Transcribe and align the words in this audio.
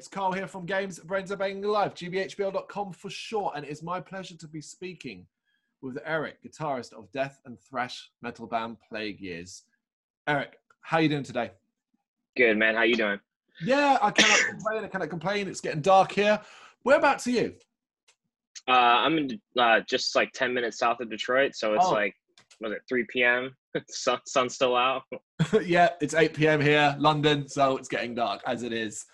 It's 0.00 0.08
Carl 0.08 0.32
here 0.32 0.46
from 0.46 0.64
Games 0.64 0.98
Brains 0.98 1.30
Are 1.30 1.36
Banging 1.36 1.60
Live, 1.62 1.92
gbhbl.com 1.92 2.92
for 2.94 3.10
short, 3.10 3.54
and 3.54 3.66
it's 3.66 3.82
my 3.82 4.00
pleasure 4.00 4.34
to 4.34 4.48
be 4.48 4.62
speaking 4.62 5.26
with 5.82 5.98
Eric, 6.06 6.38
guitarist 6.42 6.94
of 6.94 7.12
death 7.12 7.38
and 7.44 7.60
thrash 7.60 8.08
metal 8.22 8.46
band 8.46 8.78
Plague 8.88 9.20
Years. 9.20 9.64
Eric, 10.26 10.54
how 10.80 11.00
you 11.00 11.10
doing 11.10 11.22
today? 11.22 11.50
Good, 12.34 12.56
man. 12.56 12.76
How 12.76 12.84
you 12.84 12.94
doing? 12.94 13.20
Yeah, 13.62 13.98
I 14.00 14.10
cannot 14.10 14.38
complain. 14.48 14.84
I 14.84 14.88
cannot 14.88 15.10
complain. 15.10 15.48
It's 15.48 15.60
getting 15.60 15.82
dark 15.82 16.12
here. 16.12 16.40
Whereabouts 16.82 17.26
are 17.26 17.32
you? 17.32 17.54
Uh, 18.66 18.70
I'm 18.72 19.18
in, 19.18 19.38
uh, 19.58 19.80
just 19.86 20.16
like 20.16 20.32
10 20.32 20.54
minutes 20.54 20.78
south 20.78 21.00
of 21.00 21.10
Detroit, 21.10 21.54
so 21.54 21.74
it's 21.74 21.84
Oh. 21.84 21.92
like, 21.92 22.14
was 22.62 22.72
it 22.72 22.80
3 22.88 23.04
p.m.? 23.10 23.54
Sun, 23.90 24.20
sun's 24.26 24.54
still 24.54 24.76
out. 24.76 25.02
yeah, 25.62 25.90
it's 26.00 26.14
8 26.14 26.32
p.m. 26.32 26.62
here, 26.62 26.96
London, 26.98 27.46
so 27.46 27.76
it's 27.76 27.86
getting 27.88 28.14
dark 28.14 28.40
as 28.46 28.62
it 28.62 28.72
is, 28.72 29.04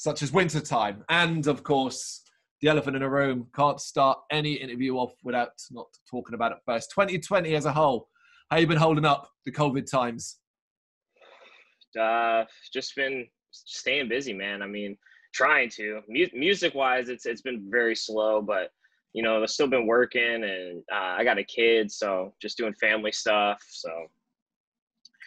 such 0.00 0.22
as 0.22 0.32
winter 0.32 0.60
time. 0.60 1.04
And 1.10 1.46
of 1.46 1.62
course, 1.62 2.22
the 2.62 2.68
elephant 2.68 2.96
in 2.96 3.02
the 3.02 3.10
room 3.10 3.48
can't 3.54 3.78
start 3.78 4.16
any 4.32 4.54
interview 4.54 4.94
off 4.96 5.12
without 5.22 5.50
not 5.70 5.88
talking 6.10 6.34
about 6.34 6.52
it 6.52 6.58
first. 6.64 6.90
2020 6.92 7.54
as 7.54 7.66
a 7.66 7.72
whole, 7.72 8.08
how 8.50 8.56
you 8.56 8.66
been 8.66 8.78
holding 8.78 9.04
up 9.04 9.28
the 9.44 9.52
COVID 9.52 9.84
times? 9.90 10.38
Uh, 12.00 12.44
just 12.72 12.96
been 12.96 13.26
staying 13.50 14.08
busy, 14.08 14.32
man. 14.32 14.62
I 14.62 14.66
mean, 14.66 14.96
trying 15.34 15.68
to. 15.76 16.00
Mu- 16.08 16.28
music 16.32 16.74
wise, 16.74 17.10
it's 17.10 17.26
it's 17.26 17.42
been 17.42 17.68
very 17.70 17.94
slow, 17.94 18.40
but 18.40 18.70
you 19.12 19.22
know, 19.22 19.42
I've 19.42 19.50
still 19.50 19.66
been 19.68 19.86
working, 19.86 20.44
and 20.44 20.82
uh, 20.90 21.14
I 21.18 21.24
got 21.24 21.36
a 21.36 21.44
kid, 21.44 21.92
so 21.92 22.32
just 22.40 22.56
doing 22.56 22.72
family 22.80 23.12
stuff. 23.12 23.62
So 23.68 23.90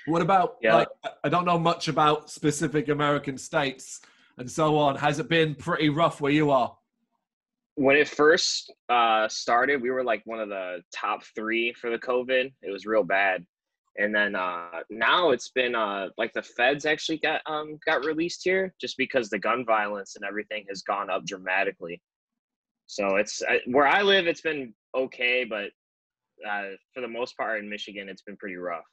What 0.07 0.23
about, 0.23 0.55
Yeah. 0.63 0.75
like, 0.77 0.87
I 1.23 1.29
don't 1.29 1.45
know 1.45 1.59
much 1.59 1.89
about 1.89 2.31
specific 2.31 2.89
American 2.89 3.37
states 3.37 4.01
and 4.37 4.49
so 4.49 4.77
on. 4.77 4.95
Has 4.95 5.19
it 5.19 5.29
been 5.29 5.55
pretty 5.55 5.89
rough 5.89 6.21
where 6.21 6.31
you 6.31 6.51
are? 6.51 6.75
when 7.75 7.95
it 7.95 8.07
first 8.07 8.71
uh, 8.89 9.27
started, 9.27 9.81
we 9.81 9.91
were 9.91 10.03
like 10.03 10.21
one 10.25 10.39
of 10.39 10.49
the 10.49 10.81
top 10.93 11.23
three 11.35 11.73
for 11.73 11.89
the 11.89 11.97
COVID. 11.97 12.51
It 12.61 12.71
was 12.71 12.85
real 12.85 13.03
bad, 13.03 13.45
and 13.97 14.13
then 14.13 14.35
uh, 14.35 14.81
now 14.89 15.31
it's 15.31 15.49
been 15.49 15.73
uh, 15.73 16.09
like 16.17 16.33
the 16.33 16.43
feds 16.43 16.85
actually 16.85 17.17
got 17.17 17.41
um, 17.47 17.79
got 17.85 18.05
released 18.05 18.41
here 18.43 18.73
just 18.79 18.97
because 18.97 19.29
the 19.29 19.39
gun 19.39 19.65
violence 19.65 20.15
and 20.15 20.25
everything 20.25 20.65
has 20.69 20.83
gone 20.83 21.09
up 21.09 21.25
dramatically. 21.25 22.01
So 22.85 23.15
it's 23.15 23.41
uh, 23.41 23.57
where 23.65 23.87
I 23.87 24.03
live. 24.03 24.27
It's 24.27 24.41
been 24.41 24.73
okay, 24.95 25.43
but 25.43 25.69
uh, 26.47 26.75
for 26.93 27.01
the 27.01 27.07
most 27.07 27.35
part 27.37 27.59
in 27.59 27.69
Michigan, 27.69 28.07
it's 28.07 28.21
been 28.21 28.37
pretty 28.37 28.57
rough. 28.57 28.83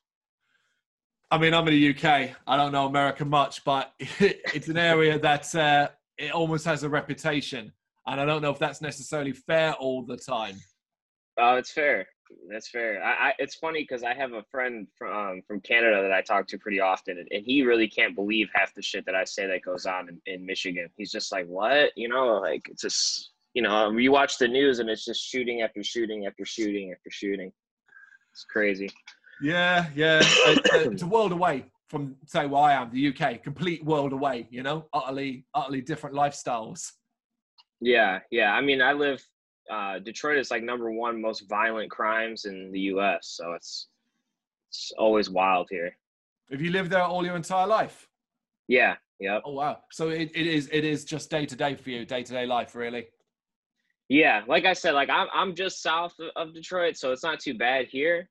I 1.30 1.38
mean, 1.38 1.54
I'm 1.54 1.66
in 1.68 1.74
the 1.74 1.90
UK. 1.90 2.30
I 2.46 2.56
don't 2.56 2.72
know 2.72 2.86
America 2.86 3.24
much, 3.24 3.64
but 3.64 3.92
it's 3.98 4.68
an 4.68 4.76
area 4.76 5.18
that 5.18 5.54
uh, 5.54 5.88
it 6.18 6.32
almost 6.32 6.64
has 6.64 6.82
a 6.82 6.88
reputation, 6.88 7.72
and 8.06 8.20
I 8.20 8.24
don't 8.24 8.42
know 8.42 8.50
if 8.50 8.58
that's 8.58 8.80
necessarily 8.80 9.32
fair 9.32 9.74
all 9.74 10.04
the 10.04 10.16
time. 10.16 10.56
Oh, 11.38 11.56
it's 11.56 11.70
fair. 11.70 12.06
That's 12.48 12.68
fair. 12.68 13.02
I, 13.02 13.28
I 13.28 13.32
it's 13.38 13.56
funny 13.56 13.82
because 13.82 14.02
I 14.02 14.14
have 14.14 14.32
a 14.32 14.44
friend 14.50 14.86
from 14.96 15.16
um, 15.16 15.42
from 15.46 15.60
Canada 15.60 16.02
that 16.02 16.12
I 16.12 16.22
talk 16.22 16.46
to 16.48 16.58
pretty 16.58 16.80
often, 16.80 17.18
and, 17.18 17.28
and 17.30 17.44
he 17.44 17.62
really 17.62 17.88
can't 17.88 18.14
believe 18.14 18.48
half 18.54 18.74
the 18.74 18.82
shit 18.82 19.06
that 19.06 19.14
I 19.14 19.24
say 19.24 19.46
that 19.46 19.62
goes 19.62 19.86
on 19.86 20.08
in, 20.08 20.20
in 20.26 20.46
Michigan. 20.46 20.88
He's 20.96 21.12
just 21.12 21.32
like, 21.32 21.46
"What?" 21.46 21.90
You 21.96 22.08
know, 22.08 22.38
like 22.38 22.68
it's 22.68 22.82
just 22.82 23.30
you 23.54 23.62
know, 23.62 23.90
you 23.90 24.12
watch 24.12 24.38
the 24.38 24.48
news 24.48 24.78
and 24.78 24.88
it's 24.88 25.04
just 25.04 25.22
shooting 25.22 25.62
after 25.62 25.82
shooting 25.82 26.26
after 26.26 26.44
shooting 26.44 26.92
after 26.92 27.10
shooting. 27.10 27.52
It's 28.32 28.44
crazy. 28.44 28.90
Yeah, 29.42 29.86
yeah. 29.94 30.20
It's, 30.22 30.70
uh, 30.72 30.78
it's 30.90 31.02
a 31.02 31.06
world 31.06 31.32
away 31.32 31.66
from, 31.88 32.16
say, 32.26 32.46
where 32.46 32.62
I 32.62 32.74
am, 32.74 32.90
the 32.90 33.08
UK. 33.08 33.42
Complete 33.42 33.84
world 33.84 34.12
away. 34.12 34.46
You 34.50 34.62
know, 34.62 34.86
utterly, 34.92 35.44
utterly 35.54 35.80
different 35.80 36.14
lifestyles. 36.14 36.92
Yeah, 37.80 38.20
yeah. 38.30 38.52
I 38.52 38.60
mean, 38.60 38.82
I 38.82 38.92
live. 38.92 39.24
Uh, 39.70 39.98
Detroit 40.00 40.38
is 40.38 40.50
like 40.50 40.62
number 40.62 40.90
one 40.90 41.20
most 41.20 41.48
violent 41.48 41.90
crimes 41.90 42.44
in 42.44 42.70
the 42.72 42.80
U.S. 42.80 43.34
So 43.36 43.52
it's 43.52 43.88
it's 44.68 44.92
always 44.98 45.30
wild 45.30 45.68
here. 45.70 45.96
Have 46.50 46.60
you 46.60 46.70
lived 46.70 46.90
there 46.90 47.02
all 47.02 47.24
your 47.24 47.36
entire 47.36 47.66
life? 47.66 48.08
Yeah. 48.68 48.96
Yep. 49.20 49.42
Oh 49.44 49.52
wow! 49.52 49.78
So 49.92 50.08
it, 50.08 50.30
it 50.34 50.46
is 50.46 50.68
it 50.72 50.82
is 50.82 51.04
just 51.04 51.30
day 51.30 51.44
to 51.44 51.54
day 51.54 51.74
for 51.74 51.90
you, 51.90 52.06
day 52.06 52.22
to 52.22 52.32
day 52.32 52.46
life, 52.46 52.74
really. 52.74 53.06
Yeah, 54.08 54.42
like 54.48 54.64
I 54.64 54.72
said, 54.72 54.94
like 54.94 55.10
I'm 55.10 55.28
I'm 55.32 55.54
just 55.54 55.82
south 55.82 56.14
of 56.36 56.54
Detroit, 56.54 56.96
so 56.96 57.12
it's 57.12 57.22
not 57.22 57.38
too 57.38 57.54
bad 57.54 57.86
here. 57.86 58.30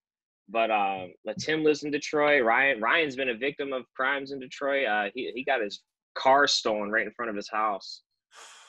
But 0.52 0.72
um, 0.72 1.14
Tim 1.40 1.64
lives 1.64 1.84
in 1.84 1.92
Detroit. 1.92 2.44
Ryan 2.44 2.82
Ryan's 2.82 3.16
been 3.16 3.30
a 3.30 3.38
victim 3.38 3.72
of 3.74 3.84
crimes 3.96 4.32
in 4.32 4.40
Detroit. 4.40 4.88
Uh, 4.88 5.06
he 5.14 5.32
he 5.36 5.44
got 5.44 5.62
his 5.62 5.82
car 6.16 6.48
stolen 6.48 6.92
right 6.92 7.06
in 7.06 7.14
front 7.14 7.30
of 7.30 7.36
his 7.36 7.50
house. 7.50 8.02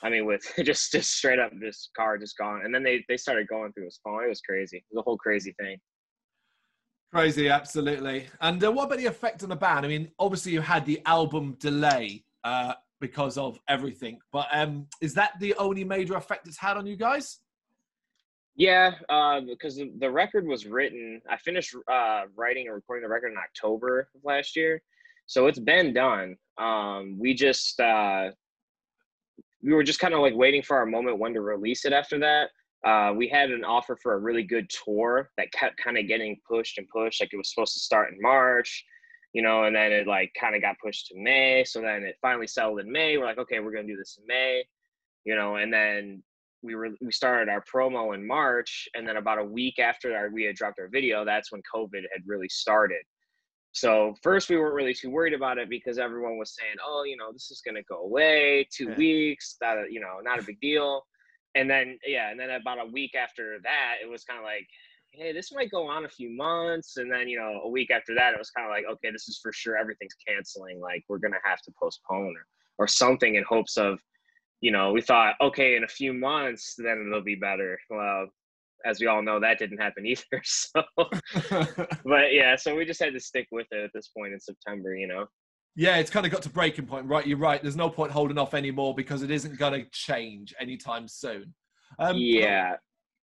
I 0.03 0.11
mean, 0.11 0.27
with 0.27 0.43
just 0.65 0.93
just 0.93 1.11
straight 1.11 1.39
up, 1.39 1.53
this 1.61 1.91
car 1.97 2.19
just 2.19 2.37
gone. 2.37 2.63
And 2.65 2.75
then 2.75 2.83
they 2.83 3.05
they 3.09 3.17
started 3.17 3.49
going 3.49 3.73
through 3.73 3.87
his 3.87 4.01
phone. 4.03 4.25
It 4.25 4.29
was 4.29 4.41
crazy. 4.41 4.79
It 4.79 4.85
was 4.91 5.01
a 5.01 5.05
whole 5.05 5.19
crazy 5.19 5.55
thing. 5.59 5.79
Crazy, 7.13 7.49
absolutely. 7.49 8.29
And 8.41 8.63
uh, 8.63 8.71
what 8.71 8.85
about 8.85 8.99
the 8.99 9.07
effect 9.07 9.43
on 9.43 9.49
the 9.49 9.57
band? 9.57 9.85
I 9.85 9.89
mean, 9.89 10.13
obviously 10.19 10.53
you 10.53 10.61
had 10.61 10.87
the 10.87 11.03
album 11.07 11.57
delay 11.59 12.25
uh, 12.45 12.75
because 13.01 13.37
of 13.37 13.59
everything, 13.69 14.21
but 14.33 14.47
um, 14.53 14.87
is 15.01 15.13
that 15.15 15.33
the 15.41 15.55
only 15.55 15.83
major 15.83 16.15
effect 16.15 16.47
it's 16.47 16.57
had 16.57 16.77
on 16.77 16.87
you 16.87 16.95
guys? 16.95 17.39
Yeah, 18.57 18.95
uh, 19.09 19.41
because 19.41 19.77
the, 19.77 20.11
record 20.11 20.47
was 20.47 20.67
written. 20.67 21.23
I 21.29 21.37
finished 21.39 21.75
uh, 21.91 22.23
writing 22.37 22.67
and 22.67 22.75
recording 22.75 23.03
the 23.03 23.09
record 23.09 23.33
in 23.33 23.39
October 23.39 24.09
of 24.15 24.25
last 24.25 24.57
year, 24.57 24.83
so 25.27 25.47
it's 25.47 25.59
been 25.59 25.95
done. 25.95 26.37
Um, 26.59 27.17
we 27.19 27.33
just 27.33 27.81
uh, 27.81 28.31
we 29.63 29.73
were 29.73 29.83
just 29.83 30.01
kind 30.01 30.15
of 30.15 30.21
like 30.21 30.35
waiting 30.35 30.63
for 30.63 30.77
our 30.77 30.87
moment 30.87 31.19
when 31.19 31.33
to 31.35 31.41
release 31.41 31.85
it. 31.85 31.93
After 31.93 32.19
that, 32.19 32.51
uh, 32.85 33.13
we 33.15 33.29
had 33.29 33.51
an 33.51 33.65
offer 33.65 33.97
for 33.97 34.15
a 34.15 34.19
really 34.19 34.43
good 34.43 34.69
tour 34.85 35.31
that 35.37 35.53
kept 35.53 35.77
kind 35.83 35.99
of 35.99 36.09
getting 36.09 36.37
pushed 36.49 36.79
and 36.79 36.89
pushed. 36.89 37.21
Like 37.21 37.33
it 37.33 37.37
was 37.37 37.51
supposed 37.51 37.75
to 37.75 37.81
start 37.81 38.13
in 38.13 38.21
March, 38.21 38.85
you 39.33 39.43
know, 39.43 39.65
and 39.65 39.77
then 39.77 39.93
it 39.93 40.07
like 40.07 40.33
kind 40.39 40.55
of 40.55 40.63
got 40.63 40.77
pushed 40.83 41.09
to 41.09 41.15
May. 41.17 41.65
So 41.65 41.81
then 41.81 42.03
it 42.03 42.17
finally 42.23 42.47
settled 42.47 42.81
in 42.81 42.91
May. 42.91 43.17
We're 43.17 43.27
like, 43.27 43.39
okay, 43.39 43.61
we're 43.61 43.73
gonna 43.73 43.87
do 43.87 43.97
this 43.97 44.19
in 44.19 44.27
May, 44.27 44.65
you 45.25 45.37
know, 45.37 45.57
and 45.57 45.73
then 45.73 46.23
we 46.63 46.75
were 46.75 46.89
we 47.01 47.13
started 47.13 47.49
our 47.49 47.65
promo 47.73 48.15
in 48.15 48.27
March, 48.27 48.89
and 48.95 49.07
then 49.07 49.17
about 49.17 49.39
a 49.39 49.45
week 49.45 49.79
after 49.79 50.17
our, 50.17 50.31
we 50.31 50.45
had 50.45 50.57
dropped 50.57 50.79
our 50.79 50.89
video, 50.89 51.25
that's 51.25 51.51
when 51.53 51.63
COVID 51.75 52.03
had 52.13 52.23
really 52.27 52.49
started. 52.49 53.03
So 53.73 54.15
first 54.23 54.49
we 54.51 54.57
weren't 54.57 54.75
really 54.75 54.95
too 54.95 55.11
worried 55.11 55.33
about 55.33 55.59
it 55.59 55.69
because 55.71 55.99
everyone 55.99 56.39
was 56.39 56.57
saying, 56.59 56.75
"Oh, 56.85 57.05
you 57.05 57.17
know, 57.17 57.33
this 57.33 57.51
is 57.51 57.63
gonna 57.65 57.83
go 57.85 58.03
away, 58.03 58.67
two 58.73 58.89
Yeah. 58.89 58.97
weeks, 58.97 59.57
that 59.61 59.91
you 59.93 60.01
know, 60.01 60.19
not 60.23 60.39
a 60.41 60.43
big 60.43 60.61
deal." 60.61 61.07
And 61.55 61.69
then 61.71 61.99
yeah, 62.07 62.31
and 62.31 62.39
then 62.39 62.51
about 62.51 62.81
a 62.81 62.87
week 62.87 63.15
after 63.15 63.59
that, 63.63 63.97
it 64.03 64.09
was 64.09 64.25
kind 64.25 64.39
of 64.39 64.45
like, 64.45 64.67
"Hey, 65.13 65.33
this 65.33 65.53
might 65.53 65.71
go 65.71 65.87
on 65.87 66.05
a 66.05 66.09
few 66.09 66.31
months." 66.31 66.97
And 66.97 67.11
then 67.13 67.29
you 67.29 67.39
know, 67.39 67.61
a 67.65 67.69
week 67.69 67.91
after 67.91 68.15
that, 68.15 68.33
it 68.35 68.39
was 68.39 68.51
kind 68.51 68.67
of 68.67 68.71
like, 68.71 68.87
"Okay, 68.87 69.11
this 69.11 69.29
is 69.29 69.39
for 69.43 69.53
sure. 69.53 69.77
Everything's 69.77 70.17
canceling. 70.27 70.81
Like 70.81 71.05
we're 71.09 71.19
gonna 71.19 71.41
have 71.45 71.63
to 71.63 71.73
postpone 71.81 72.37
or 72.37 72.47
or 72.79 72.89
something 72.89 73.37
in 73.37 73.45
hopes 73.45 73.77
of." 73.77 74.01
You 74.61 74.71
know, 74.71 74.93
we 74.93 75.01
thought, 75.01 75.35
okay, 75.41 75.77
in 75.77 75.85
a 75.85 75.89
few 75.89 76.13
months, 76.13 76.75
then 76.77 77.07
it'll 77.07 77.23
be 77.23 77.35
better. 77.35 77.79
Well, 77.89 78.29
as 78.85 79.01
we 79.01 79.07
all 79.07 79.23
know, 79.23 79.41
that 79.41 79.59
didn't 79.59 79.79
happen 79.79 80.07
either. 80.07 80.23
So, 80.45 80.83
but 82.05 82.33
yeah, 82.33 82.57
so 82.57 82.75
we 82.75 82.85
just 82.85 83.03
had 83.03 83.13
to 83.15 83.21
stick 83.21 83.49
with 83.51 83.67
it 83.71 83.85
at 83.85 83.91
this 83.95 84.09
point 84.09 84.33
in 84.33 84.41
September, 84.41 84.95
you 84.95 85.07
know? 85.07 85.27
yeah, 85.77 85.97
it's 85.97 86.11
kind 86.11 86.27
of 86.27 86.33
got 86.33 86.43
to 86.43 86.51
breaking 86.51 86.87
point, 86.87 87.07
right? 87.07 87.27
You're 87.27 87.39
right. 87.39 87.63
There's 87.63 87.77
no 87.77 87.89
point 87.89 88.13
holding 88.13 88.39
off 88.39 88.55
anymore 88.55 88.95
because 88.95 89.23
it 89.23 89.31
isn't 89.31 89.59
going 89.59 89.85
to 89.85 89.89
change 89.91 90.55
anytime 90.61 91.07
soon. 91.07 91.55
Um, 91.99 92.17
yeah. 92.17 92.75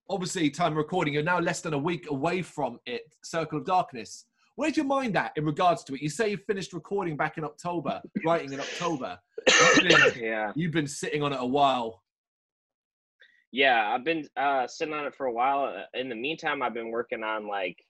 Obviously, 0.09 0.49
time 0.51 0.75
recording, 0.75 1.13
you're 1.13 1.23
now 1.23 1.39
less 1.39 1.61
than 1.61 1.73
a 1.73 1.77
week 1.77 2.09
away 2.11 2.43
from 2.43 2.79
it, 2.85 3.01
Circle 3.23 3.59
of 3.59 3.65
Darkness. 3.65 4.25
Where's 4.55 4.77
your 4.77 4.85
mind 4.85 5.17
at 5.17 5.33
in 5.35 5.45
regards 5.45 5.83
to 5.85 5.95
it? 5.95 6.01
You 6.01 6.09
say 6.09 6.29
you 6.31 6.37
finished 6.37 6.71
recording 6.73 7.17
back 7.17 7.37
in 7.37 7.43
October, 7.43 8.01
writing 8.25 8.53
in 8.53 8.59
October. 8.59 9.19
Yeah. 10.17 10.53
You've 10.55 10.71
been 10.71 10.87
sitting 10.87 11.21
on 11.21 11.33
it 11.33 11.39
a 11.39 11.45
while. 11.45 12.01
Yeah. 13.51 13.93
I've 13.93 14.05
been 14.05 14.27
uh, 14.37 14.65
sitting 14.67 14.93
on 14.93 15.05
it 15.05 15.15
for 15.15 15.25
a 15.25 15.31
while. 15.31 15.65
Uh, 15.65 15.99
In 15.99 16.07
the 16.07 16.15
meantime, 16.15 16.61
I've 16.61 16.73
been 16.73 16.89
working 16.89 17.23
on 17.23 17.47
like, 17.47 17.83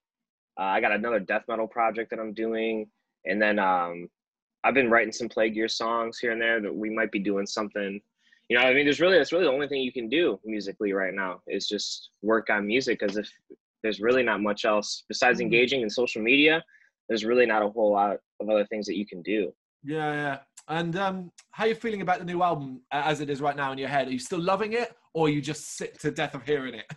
uh, 0.59 0.63
I 0.63 0.81
got 0.81 0.91
another 0.91 1.19
death 1.19 1.43
metal 1.47 1.67
project 1.67 2.09
that 2.09 2.19
I'm 2.19 2.33
doing. 2.33 2.87
And 3.25 3.41
then 3.41 3.59
um, 3.59 4.09
I've 4.63 4.73
been 4.73 4.89
writing 4.89 5.11
some 5.13 5.29
Plague 5.29 5.55
Year 5.55 5.67
songs 5.67 6.17
here 6.17 6.31
and 6.31 6.41
there 6.41 6.61
that 6.61 6.75
we 6.75 6.89
might 6.89 7.11
be 7.11 7.19
doing 7.19 7.45
something. 7.45 8.01
You 8.49 8.57
know, 8.57 8.63
I 8.63 8.73
mean, 8.73 8.85
there's 8.85 8.99
really 8.99 9.17
that's 9.17 9.31
really 9.31 9.45
the 9.45 9.51
only 9.51 9.67
thing 9.67 9.81
you 9.81 9.91
can 9.91 10.07
do 10.09 10.39
musically 10.45 10.93
right 10.93 11.13
now 11.13 11.41
is 11.47 11.67
just 11.67 12.09
work 12.21 12.49
on 12.51 12.67
music 12.67 12.99
because 12.99 13.17
if 13.17 13.29
there's 13.85 14.01
really 14.01 14.23
not 14.23 14.41
much 14.41 14.65
else 14.65 15.03
besides 15.07 15.37
Mhm. 15.39 15.43
engaging 15.43 15.81
in 15.81 15.89
social 15.89 16.21
media, 16.21 16.63
there's 17.07 17.23
really 17.23 17.45
not 17.45 17.61
a 17.61 17.69
whole 17.69 17.91
lot 17.91 18.19
of 18.39 18.49
other 18.49 18.65
things 18.65 18.87
that 18.87 18.97
you 18.97 19.05
can 19.05 19.21
do. 19.21 19.53
Yeah, 19.83 20.11
yeah. 20.23 20.39
And 20.67 20.95
um, 20.95 21.31
how 21.51 21.65
are 21.65 21.67
you 21.67 21.75
feeling 21.75 22.01
about 22.01 22.17
the 22.17 22.25
new 22.25 22.41
album 22.41 22.81
as 22.91 23.21
it 23.21 23.29
is 23.29 23.39
right 23.39 23.55
now 23.55 23.71
in 23.71 23.77
your 23.77 23.87
head? 23.87 24.07
Are 24.07 24.11
you 24.11 24.17
still 24.17 24.39
loving 24.41 24.73
it, 24.73 24.89
or 25.13 25.27
are 25.27 25.29
you 25.29 25.39
just 25.39 25.77
sick 25.77 25.99
to 25.99 26.09
death 26.09 26.33
of 26.33 26.43
hearing 26.43 26.73
it? 26.73 26.91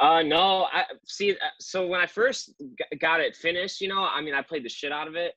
Uh, 0.00 0.22
no, 0.22 0.64
I 0.72 0.84
see. 1.06 1.30
uh, 1.32 1.36
So 1.60 1.86
when 1.86 2.00
I 2.00 2.06
first 2.06 2.52
got 2.98 3.20
it 3.20 3.36
finished, 3.36 3.80
you 3.80 3.88
know, 3.88 4.02
I 4.02 4.20
mean, 4.20 4.34
I 4.34 4.42
played 4.42 4.64
the 4.64 4.68
shit 4.68 4.92
out 4.92 5.06
of 5.06 5.14
it, 5.14 5.34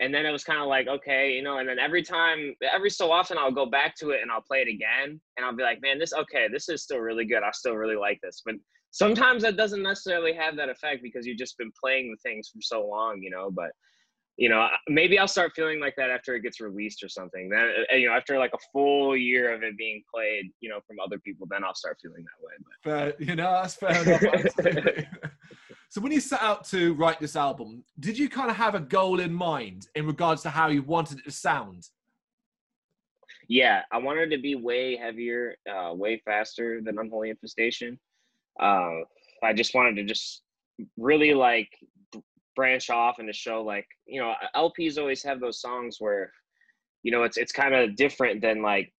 and 0.00 0.12
then 0.14 0.24
it 0.24 0.32
was 0.32 0.42
kind 0.42 0.60
of 0.60 0.66
like 0.66 0.88
okay 0.88 1.32
you 1.32 1.42
know 1.42 1.58
and 1.58 1.68
then 1.68 1.78
every 1.78 2.02
time 2.02 2.54
every 2.72 2.90
so 2.90 3.12
often 3.12 3.38
i'll 3.38 3.52
go 3.52 3.66
back 3.66 3.94
to 3.94 4.10
it 4.10 4.22
and 4.22 4.30
i'll 4.32 4.40
play 4.40 4.62
it 4.62 4.68
again 4.68 5.20
and 5.36 5.46
i'll 5.46 5.54
be 5.54 5.62
like 5.62 5.80
man 5.82 5.98
this 5.98 6.12
okay 6.14 6.48
this 6.50 6.68
is 6.68 6.82
still 6.82 6.98
really 6.98 7.26
good 7.26 7.42
i 7.42 7.50
still 7.52 7.74
really 7.74 7.96
like 7.96 8.18
this 8.22 8.42
but 8.44 8.54
sometimes 8.90 9.42
that 9.42 9.56
doesn't 9.56 9.82
necessarily 9.82 10.32
have 10.32 10.56
that 10.56 10.68
effect 10.68 11.02
because 11.02 11.26
you've 11.26 11.38
just 11.38 11.56
been 11.58 11.72
playing 11.80 12.10
the 12.10 12.16
things 12.28 12.48
for 12.48 12.60
so 12.60 12.86
long 12.86 13.22
you 13.22 13.30
know 13.30 13.50
but 13.50 13.70
you 14.36 14.48
know 14.48 14.68
maybe 14.88 15.18
i'll 15.18 15.28
start 15.28 15.52
feeling 15.54 15.80
like 15.80 15.94
that 15.96 16.10
after 16.10 16.34
it 16.34 16.40
gets 16.40 16.60
released 16.60 17.02
or 17.02 17.08
something 17.08 17.48
then 17.48 17.72
uh, 17.92 17.96
you 17.96 18.08
know 18.08 18.14
after 18.14 18.38
like 18.38 18.52
a 18.54 18.58
full 18.72 19.16
year 19.16 19.54
of 19.54 19.62
it 19.62 19.76
being 19.76 20.02
played 20.12 20.50
you 20.60 20.68
know 20.68 20.80
from 20.86 20.98
other 20.98 21.18
people 21.18 21.46
then 21.50 21.62
i'll 21.64 21.74
start 21.74 21.98
feeling 22.02 22.24
that 22.24 22.46
way 22.46 22.52
but 22.64 22.90
fair, 22.90 23.14
you 23.28 23.36
know 23.36 23.52
that's 23.52 23.74
fair 23.74 24.02
enough 24.02 25.06
So 25.90 26.00
when 26.00 26.12
you 26.12 26.20
set 26.20 26.40
out 26.40 26.64
to 26.66 26.94
write 26.94 27.18
this 27.18 27.34
album, 27.34 27.82
did 27.98 28.16
you 28.16 28.28
kind 28.28 28.48
of 28.48 28.56
have 28.56 28.76
a 28.76 28.80
goal 28.80 29.18
in 29.18 29.34
mind 29.34 29.88
in 29.96 30.06
regards 30.06 30.40
to 30.42 30.50
how 30.50 30.68
you 30.68 30.82
wanted 30.84 31.18
it 31.18 31.24
to 31.24 31.32
sound? 31.32 31.88
Yeah, 33.48 33.82
I 33.90 33.98
wanted 33.98 34.30
to 34.30 34.38
be 34.38 34.54
way 34.54 34.96
heavier, 34.96 35.56
uh, 35.68 35.92
way 35.92 36.22
faster 36.24 36.80
than 36.80 37.00
Unholy 37.00 37.30
Infestation. 37.30 37.98
Uh, 38.60 39.00
I 39.42 39.52
just 39.52 39.74
wanted 39.74 39.96
to 39.96 40.04
just 40.04 40.42
really 40.96 41.34
like 41.34 41.68
branch 42.56 42.90
off 42.90 43.18
and 43.18 43.28
to 43.28 43.32
show 43.32 43.62
like 43.62 43.86
you 44.06 44.20
know 44.20 44.34
LPs 44.56 44.98
always 44.98 45.22
have 45.22 45.40
those 45.40 45.60
songs 45.60 45.96
where 45.98 46.30
you 47.02 47.12
know 47.12 47.22
it's 47.22 47.36
it's 47.36 47.52
kind 47.52 47.74
of 47.74 47.96
different 47.96 48.42
than 48.42 48.62
like 48.62 48.92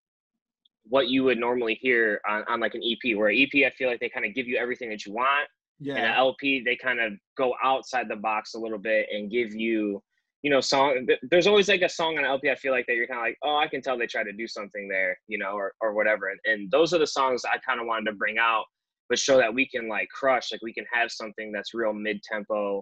what 0.85 1.09
you 1.09 1.23
would 1.23 1.37
normally 1.37 1.75
hear 1.75 2.21
on, 2.27 2.43
on 2.49 2.59
like 2.59 2.73
an 2.73 2.81
EP 2.83 3.15
where 3.15 3.29
EP 3.29 3.49
I 3.65 3.71
feel 3.77 3.89
like 3.89 3.99
they 3.99 4.09
kind 4.09 4.25
of 4.25 4.33
give 4.33 4.47
you 4.47 4.57
everything 4.57 4.89
that 4.89 5.05
you 5.05 5.13
want 5.13 5.47
yeah. 5.81 5.95
And 5.95 6.05
an 6.05 6.11
LP, 6.11 6.61
they 6.63 6.75
kind 6.75 6.99
of 6.99 7.13
go 7.35 7.55
outside 7.63 8.07
the 8.07 8.15
box 8.15 8.53
a 8.53 8.59
little 8.59 8.77
bit 8.77 9.07
and 9.11 9.31
give 9.31 9.55
you, 9.55 10.01
you 10.43 10.51
know, 10.51 10.61
song. 10.61 11.07
There's 11.23 11.47
always 11.47 11.67
like 11.67 11.81
a 11.81 11.89
song 11.89 12.19
on 12.19 12.23
LP. 12.23 12.51
I 12.51 12.55
feel 12.55 12.71
like 12.71 12.85
that 12.85 12.95
you're 12.95 13.07
kind 13.07 13.19
of 13.19 13.25
like, 13.25 13.37
oh, 13.43 13.57
I 13.57 13.67
can 13.67 13.81
tell 13.81 13.97
they 13.97 14.05
try 14.05 14.23
to 14.23 14.31
do 14.31 14.47
something 14.47 14.87
there, 14.87 15.17
you 15.27 15.39
know, 15.39 15.53
or 15.53 15.73
or 15.81 15.93
whatever. 15.93 16.29
And, 16.29 16.39
and 16.45 16.71
those 16.71 16.93
are 16.93 16.99
the 16.99 17.07
songs 17.07 17.41
I 17.45 17.57
kind 17.57 17.81
of 17.81 17.87
wanted 17.87 18.11
to 18.11 18.15
bring 18.15 18.37
out, 18.37 18.65
but 19.11 19.19
show 19.19 19.37
that 19.37 19.53
we 19.53 19.67
can 19.67 19.89
like 19.89 20.07
crush, 20.07 20.53
like 20.53 20.61
we 20.63 20.73
can 20.73 20.85
have 20.91 21.11
something 21.11 21.51
that's 21.51 21.73
real 21.73 21.91
mid 21.91 22.23
tempo, 22.23 22.81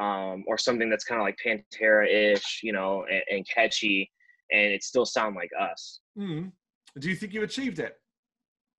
um, 0.00 0.42
or 0.48 0.58
something 0.58 0.90
that's 0.90 1.04
kind 1.04 1.20
of 1.20 1.24
like 1.24 1.38
Pantera 1.44 2.12
ish, 2.12 2.60
you 2.64 2.72
know, 2.72 3.06
and, 3.08 3.22
and, 3.30 3.48
catchy, 3.48 4.10
and 4.50 4.72
it 4.72 4.82
still 4.82 5.06
sound 5.06 5.36
like 5.36 5.50
us. 5.58 6.00
Mm. 6.18 6.50
Do 6.98 7.08
you 7.08 7.14
think 7.14 7.32
you 7.32 7.44
achieved 7.44 7.78
it? 7.78 7.94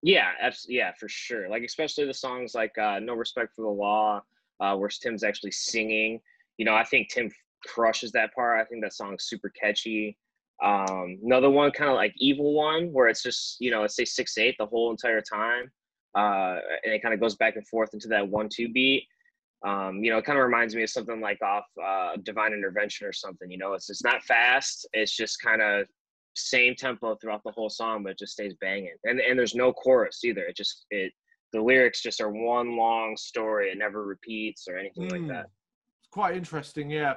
Yeah, 0.02 0.32
yeah, 0.68 0.92
for 1.00 1.08
sure. 1.08 1.50
Like 1.50 1.64
especially 1.64 2.06
the 2.06 2.14
songs 2.14 2.54
like 2.54 2.78
uh, 2.78 3.00
"No 3.00 3.14
Respect 3.14 3.56
for 3.56 3.62
the 3.62 3.70
Law," 3.70 4.22
uh, 4.60 4.76
where 4.76 4.90
Tim's 4.90 5.24
actually 5.24 5.52
singing. 5.52 6.20
You 6.58 6.66
know, 6.66 6.76
I 6.76 6.84
think 6.84 7.08
Tim 7.08 7.32
crushes 7.66 8.12
that 8.12 8.34
part. 8.34 8.60
I 8.60 8.66
think 8.66 8.84
that 8.84 8.94
song's 8.94 9.24
super 9.24 9.50
catchy. 9.50 10.18
Um, 10.62 11.18
another 11.24 11.50
one, 11.50 11.72
kind 11.72 11.90
of 11.90 11.96
like 11.96 12.14
"Evil 12.18 12.54
One," 12.54 12.92
where 12.92 13.08
it's 13.08 13.24
just 13.24 13.56
you 13.62 13.72
know, 13.72 13.84
it's 13.84 13.96
say 13.96 14.04
six 14.04 14.38
eight 14.38 14.56
the 14.60 14.66
whole 14.66 14.92
entire 14.92 15.22
time, 15.22 15.72
uh, 16.16 16.58
and 16.84 16.94
it 16.94 17.02
kind 17.02 17.14
of 17.14 17.20
goes 17.20 17.36
back 17.36 17.56
and 17.56 17.68
forth 17.68 17.94
into 17.94 18.08
that 18.10 18.28
one 18.28 18.50
two 18.50 18.70
beat. 18.70 19.06
Um, 19.66 20.04
you 20.04 20.12
know, 20.12 20.18
it 20.18 20.26
kind 20.26 20.40
of 20.40 20.46
reminds 20.46 20.74
me 20.74 20.84
of 20.84 20.90
something 20.90 21.20
like 21.20 21.42
off 21.42 21.66
uh, 21.84 22.14
Divine 22.24 22.54
Intervention 22.54 23.06
or 23.08 23.14
something. 23.14 23.52
You 23.52 23.58
know, 23.58 23.74
it's 23.74 23.90
it's 23.90 24.04
not 24.04 24.24
fast. 24.24 24.88
It's 24.94 25.16
just 25.16 25.42
kind 25.42 25.62
of 25.62 25.86
same 26.36 26.76
tempo 26.76 27.16
throughout 27.16 27.42
the 27.44 27.52
whole 27.52 27.70
song, 27.70 28.04
but 28.04 28.12
it 28.12 28.20
just 28.20 28.34
stays 28.34 28.54
banging. 28.62 28.96
And 29.04 29.20
and 29.20 29.38
there's 29.38 29.56
no 29.56 29.74
chorus 29.74 30.24
either. 30.24 30.44
It 30.44 30.56
just 30.56 30.86
it 30.92 31.12
the 31.52 31.62
lyrics 31.62 32.02
just 32.02 32.22
are 32.22 32.30
one 32.30 32.78
long 32.78 33.18
story. 33.18 33.70
It 33.70 33.78
never 33.78 34.06
repeats 34.06 34.68
or 34.68 34.78
anything 34.78 35.10
mm. 35.10 35.12
like 35.12 35.28
that. 35.28 35.46
It's 36.00 36.10
quite 36.12 36.36
interesting, 36.36 36.90
yeah. 36.90 37.16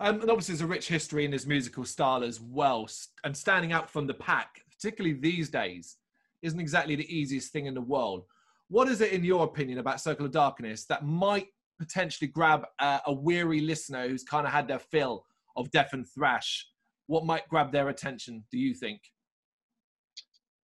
Um, 0.00 0.20
and 0.20 0.30
obviously, 0.30 0.54
there's 0.54 0.62
a 0.62 0.66
rich 0.66 0.88
history 0.88 1.24
in 1.24 1.32
his 1.32 1.46
musical 1.46 1.84
style 1.84 2.24
as 2.24 2.40
well. 2.40 2.88
And 3.22 3.36
standing 3.36 3.72
out 3.72 3.90
from 3.90 4.06
the 4.06 4.14
pack, 4.14 4.62
particularly 4.70 5.18
these 5.18 5.50
days, 5.50 5.96
isn't 6.42 6.60
exactly 6.60 6.96
the 6.96 7.14
easiest 7.14 7.52
thing 7.52 7.66
in 7.66 7.74
the 7.74 7.80
world. 7.80 8.24
What 8.68 8.88
is 8.88 9.00
it, 9.00 9.12
in 9.12 9.24
your 9.24 9.44
opinion, 9.44 9.78
about 9.78 10.00
Circle 10.00 10.26
of 10.26 10.32
Darkness 10.32 10.84
that 10.86 11.04
might 11.04 11.48
potentially 11.78 12.28
grab 12.28 12.64
uh, 12.78 13.00
a 13.06 13.12
weary 13.12 13.60
listener 13.60 14.06
who's 14.06 14.22
kind 14.22 14.46
of 14.46 14.52
had 14.52 14.68
their 14.68 14.78
fill 14.78 15.24
of 15.56 15.70
death 15.70 15.92
and 15.92 16.06
thrash 16.08 16.66
what 17.06 17.26
might 17.26 17.48
grab 17.48 17.72
their 17.72 17.88
attention 17.88 18.44
do 18.52 18.58
you 18.58 18.72
think 18.72 19.00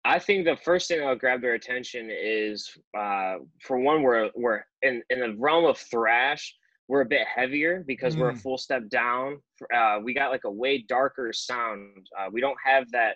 I 0.05 0.19
think 0.19 0.43
the 0.43 0.57
first 0.57 0.89
thing 0.89 0.99
that'll 0.99 1.15
grab 1.15 1.41
their 1.41 1.53
attention 1.53 2.09
is, 2.11 2.69
uh, 2.97 3.35
for 3.61 3.79
one, 3.79 4.01
we're 4.01 4.29
we're 4.35 4.61
in 4.81 5.01
in 5.09 5.21
the 5.21 5.33
realm 5.37 5.63
of 5.63 5.77
thrash. 5.77 6.53
We're 6.89 7.01
a 7.01 7.05
bit 7.05 7.25
heavier 7.33 7.85
because 7.87 8.13
mm. 8.13 8.19
we're 8.19 8.31
a 8.31 8.33
mm. 8.33 8.41
full 8.41 8.57
step 8.57 8.89
down. 8.89 9.39
Uh, 9.73 9.99
we 10.03 10.13
got 10.13 10.29
like 10.29 10.43
a 10.43 10.51
way 10.51 10.79
darker 10.89 11.31
sound. 11.31 12.09
Uh, 12.19 12.27
we 12.29 12.41
don't 12.41 12.57
have 12.61 12.91
that 12.91 13.15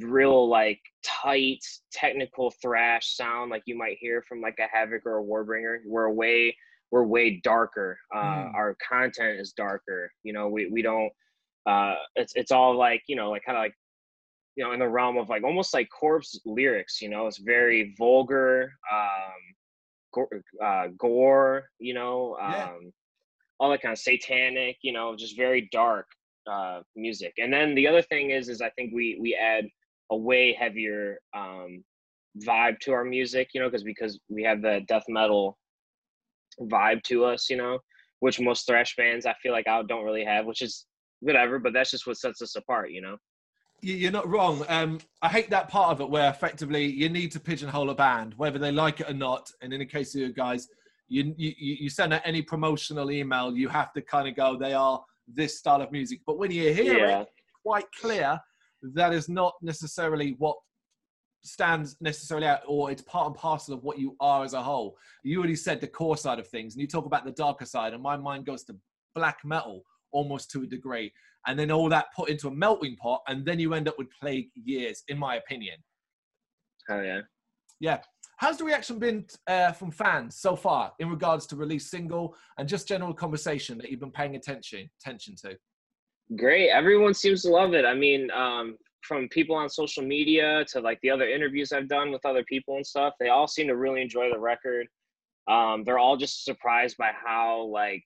real 0.00 0.48
like 0.48 0.80
tight 1.04 1.64
technical 1.92 2.50
thrash 2.62 3.14
sound 3.14 3.50
like 3.50 3.62
you 3.66 3.76
might 3.76 3.98
hear 3.98 4.22
from 4.28 4.40
like 4.40 4.58
a 4.58 4.76
Havok 4.76 5.06
or 5.06 5.18
a 5.18 5.24
Warbringer. 5.24 5.78
We're 5.86 6.10
way 6.10 6.56
we're 6.90 7.04
way 7.04 7.40
darker. 7.42 7.98
Uh, 8.14 8.18
mm. 8.18 8.54
Our 8.54 8.76
content 8.86 9.40
is 9.40 9.52
darker. 9.52 10.12
You 10.22 10.32
know, 10.32 10.48
we 10.48 10.68
we 10.70 10.82
don't 10.82 11.10
uh, 11.66 11.94
it's 12.16 12.34
it's 12.34 12.52
all 12.52 12.76
like 12.76 13.02
you 13.06 13.16
know 13.16 13.30
like 13.30 13.44
kind 13.44 13.56
of 13.56 13.62
like 13.62 13.74
you 14.56 14.64
know 14.64 14.72
in 14.72 14.80
the 14.80 14.88
realm 14.88 15.16
of 15.16 15.28
like 15.28 15.44
almost 15.44 15.72
like 15.72 15.88
corpse 15.88 16.38
lyrics 16.44 17.00
you 17.00 17.08
know 17.08 17.26
it's 17.26 17.38
very 17.38 17.94
vulgar 17.96 18.72
um 18.92 19.40
gore, 20.12 20.28
uh, 20.62 20.88
gore 20.98 21.64
you 21.78 21.94
know 21.94 22.36
um 22.40 22.52
yeah. 22.52 22.70
all 23.58 23.70
that 23.70 23.80
kind 23.80 23.92
of 23.92 23.98
satanic 23.98 24.76
you 24.82 24.92
know 24.92 25.16
just 25.16 25.36
very 25.36 25.68
dark 25.72 26.06
uh 26.50 26.80
music 26.96 27.32
and 27.38 27.52
then 27.52 27.74
the 27.74 27.86
other 27.86 28.02
thing 28.02 28.30
is 28.30 28.48
is 28.48 28.60
i 28.60 28.68
think 28.70 28.92
we 28.92 29.16
we 29.20 29.34
add 29.34 29.64
a 30.12 30.16
way 30.16 30.56
heavier 30.58 31.18
um 31.34 31.82
vibe 32.46 32.78
to 32.78 32.92
our 32.92 33.04
music 33.04 33.48
you 33.52 33.60
know 33.60 33.68
because 33.68 33.84
because 33.84 34.18
we 34.28 34.42
have 34.42 34.62
the 34.62 34.80
death 34.88 35.04
metal 35.08 35.58
vibe 36.62 37.02
to 37.02 37.24
us 37.24 37.50
you 37.50 37.56
know 37.56 37.78
which 38.20 38.40
most 38.40 38.66
thrash 38.66 38.94
bands 38.96 39.26
i 39.26 39.34
feel 39.42 39.52
like 39.52 39.68
i 39.68 39.82
don't 39.82 40.04
really 40.04 40.24
have 40.24 40.46
which 40.46 40.62
is 40.62 40.86
whatever, 41.22 41.58
but 41.58 41.72
that's 41.72 41.90
just 41.90 42.06
what 42.06 42.18
sets 42.18 42.42
us 42.42 42.56
apart, 42.56 42.90
you 42.90 43.00
know? 43.00 43.16
You're 43.80 44.12
not 44.12 44.28
wrong. 44.28 44.64
Um, 44.68 44.98
I 45.22 45.28
hate 45.28 45.50
that 45.50 45.68
part 45.68 45.90
of 45.90 46.00
it 46.00 46.10
where 46.10 46.28
effectively 46.30 46.84
you 46.84 47.08
need 47.08 47.32
to 47.32 47.40
pigeonhole 47.40 47.90
a 47.90 47.94
band, 47.94 48.34
whether 48.36 48.58
they 48.58 48.70
like 48.70 49.00
it 49.00 49.08
or 49.08 49.14
not. 49.14 49.50
And 49.60 49.72
in 49.72 49.80
the 49.80 49.86
case 49.86 50.14
of 50.14 50.20
you 50.20 50.32
guys, 50.32 50.68
you, 51.08 51.34
you, 51.36 51.52
you 51.56 51.90
send 51.90 52.12
out 52.12 52.22
any 52.24 52.42
promotional 52.42 53.10
email, 53.10 53.56
you 53.56 53.68
have 53.68 53.92
to 53.94 54.02
kind 54.02 54.28
of 54.28 54.36
go, 54.36 54.56
they 54.56 54.72
are 54.72 55.02
this 55.26 55.58
style 55.58 55.82
of 55.82 55.90
music. 55.90 56.20
But 56.26 56.38
when 56.38 56.50
you 56.50 56.72
hear 56.72 57.06
yeah. 57.06 57.20
it, 57.20 57.28
quite 57.64 57.86
clear 58.00 58.40
that 58.82 59.12
is 59.12 59.28
not 59.28 59.54
necessarily 59.62 60.34
what 60.38 60.56
stands 61.44 61.96
necessarily 62.00 62.46
out 62.46 62.60
or 62.66 62.90
it's 62.90 63.02
part 63.02 63.26
and 63.26 63.34
parcel 63.34 63.74
of 63.74 63.82
what 63.82 63.98
you 63.98 64.16
are 64.20 64.44
as 64.44 64.54
a 64.54 64.62
whole. 64.62 64.96
You 65.24 65.38
already 65.38 65.56
said 65.56 65.80
the 65.80 65.88
core 65.88 66.16
side 66.16 66.38
of 66.38 66.46
things 66.46 66.74
and 66.74 66.80
you 66.80 66.86
talk 66.86 67.06
about 67.06 67.24
the 67.24 67.32
darker 67.32 67.66
side 67.66 67.94
and 67.94 68.02
my 68.02 68.16
mind 68.16 68.46
goes 68.46 68.62
to 68.64 68.76
black 69.14 69.38
metal 69.44 69.82
almost 70.12 70.50
to 70.52 70.62
a 70.62 70.66
degree. 70.66 71.12
And 71.46 71.58
then 71.58 71.70
all 71.72 71.88
that 71.88 72.06
put 72.14 72.28
into 72.28 72.48
a 72.48 72.54
melting 72.54 72.96
pot, 72.96 73.22
and 73.26 73.44
then 73.44 73.58
you 73.58 73.74
end 73.74 73.88
up 73.88 73.98
with 73.98 74.06
plague 74.20 74.50
years, 74.54 75.02
in 75.08 75.18
my 75.18 75.36
opinion. 75.36 75.76
Oh, 76.88 77.00
yeah. 77.00 77.22
Yeah. 77.80 77.98
How's 78.36 78.58
the 78.58 78.64
reaction 78.64 78.98
been 78.98 79.26
uh, 79.48 79.72
from 79.72 79.90
fans 79.90 80.36
so 80.36 80.54
far 80.54 80.92
in 81.00 81.08
regards 81.08 81.46
to 81.48 81.56
release 81.56 81.90
single 81.90 82.36
and 82.58 82.68
just 82.68 82.86
general 82.86 83.12
conversation 83.12 83.76
that 83.78 83.90
you've 83.90 84.00
been 84.00 84.12
paying 84.12 84.36
attention 84.36 84.88
attention 85.00 85.34
to? 85.42 85.56
Great. 86.36 86.70
Everyone 86.70 87.14
seems 87.14 87.42
to 87.42 87.50
love 87.50 87.74
it. 87.74 87.84
I 87.84 87.94
mean, 87.94 88.30
um, 88.30 88.76
from 89.02 89.28
people 89.28 89.56
on 89.56 89.68
social 89.68 90.02
media 90.02 90.64
to 90.68 90.80
like 90.80 91.00
the 91.02 91.10
other 91.10 91.28
interviews 91.28 91.72
I've 91.72 91.88
done 91.88 92.12
with 92.12 92.24
other 92.24 92.44
people 92.44 92.76
and 92.76 92.86
stuff, 92.86 93.14
they 93.18 93.28
all 93.28 93.48
seem 93.48 93.66
to 93.66 93.76
really 93.76 94.00
enjoy 94.00 94.30
the 94.32 94.38
record. 94.38 94.86
Um, 95.48 95.82
they're 95.84 95.98
all 95.98 96.16
just 96.16 96.44
surprised 96.44 96.96
by 96.96 97.10
how 97.12 97.64
like 97.64 98.04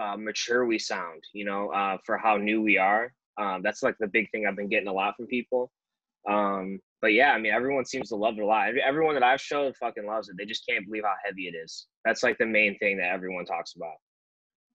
uh, 0.00 0.16
mature 0.16 0.64
we 0.64 0.78
sound, 0.78 1.22
you 1.34 1.44
know, 1.44 1.68
uh, 1.70 1.98
for 2.06 2.16
how 2.16 2.36
new 2.36 2.62
we 2.62 2.78
are. 2.78 3.12
Um, 3.38 3.62
that's 3.62 3.82
like 3.82 3.96
the 3.98 4.06
big 4.06 4.30
thing 4.30 4.46
I've 4.46 4.56
been 4.56 4.68
getting 4.68 4.88
a 4.88 4.92
lot 4.92 5.16
from 5.16 5.26
people. 5.26 5.70
Um, 6.28 6.78
but 7.02 7.14
yeah, 7.14 7.32
I 7.32 7.38
mean, 7.38 7.52
everyone 7.52 7.84
seems 7.84 8.10
to 8.10 8.16
love 8.16 8.38
it 8.38 8.42
a 8.42 8.46
lot. 8.46 8.76
Everyone 8.76 9.14
that 9.14 9.22
I've 9.22 9.40
showed 9.40 9.74
fucking 9.76 10.06
loves 10.06 10.28
it. 10.28 10.36
They 10.38 10.44
just 10.44 10.66
can't 10.68 10.86
believe 10.86 11.02
how 11.04 11.14
heavy 11.24 11.48
it 11.48 11.54
is. 11.56 11.86
That's 12.04 12.22
like 12.22 12.38
the 12.38 12.46
main 12.46 12.78
thing 12.78 12.98
that 12.98 13.10
everyone 13.10 13.44
talks 13.44 13.74
about. 13.74 13.96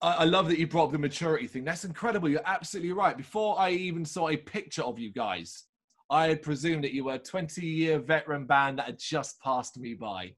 I, 0.05 0.13
I 0.13 0.24
love 0.25 0.47
that 0.50 0.59
you 0.59 0.67
brought 0.67 0.85
up 0.85 0.91
the 0.91 1.00
maturity 1.00 1.47
thing. 1.47 1.65
That's 1.65 1.83
incredible. 1.83 2.29
You're 2.29 2.41
absolutely 2.45 2.93
right. 2.93 3.17
Before 3.17 3.59
I 3.59 3.71
even 3.71 4.05
saw 4.05 4.29
a 4.29 4.38
picture 4.38 4.83
of 4.83 5.00
you 5.00 5.12
guys, 5.12 5.63
I 6.12 6.27
had 6.27 6.43
presumed 6.43 6.83
that 6.83 6.93
you 6.93 7.05
were 7.05 7.15
a 7.15 7.19
20 7.19 7.65
year 7.65 7.97
veteran 7.97 8.45
band 8.45 8.77
that 8.77 8.85
had 8.85 9.00
just 9.00 9.41
passed 9.41 9.79
me 9.79 9.95
by 9.95 10.33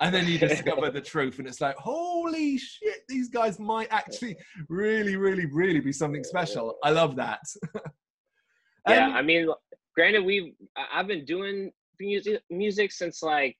and 0.00 0.14
then 0.14 0.26
you 0.26 0.38
discover 0.48 0.90
the 0.90 1.00
truth 1.00 1.38
and 1.38 1.46
it's 1.46 1.60
like 1.60 1.76
holy 1.76 2.56
shit 2.56 3.02
these 3.06 3.28
guys 3.28 3.58
might 3.58 3.88
actually 3.90 4.34
really 4.70 5.16
really 5.16 5.44
really 5.44 5.80
be 5.80 5.92
something 5.92 6.24
special 6.24 6.76
i 6.82 6.88
love 6.88 7.16
that 7.16 7.40
yeah 8.88 9.08
um, 9.08 9.12
i 9.12 9.20
mean 9.20 9.46
granted 9.94 10.24
we've 10.24 10.54
i've 10.92 11.06
been 11.06 11.24
doing 11.26 11.70
music 12.00 12.40
music 12.48 12.90
since 12.90 13.22
like 13.22 13.54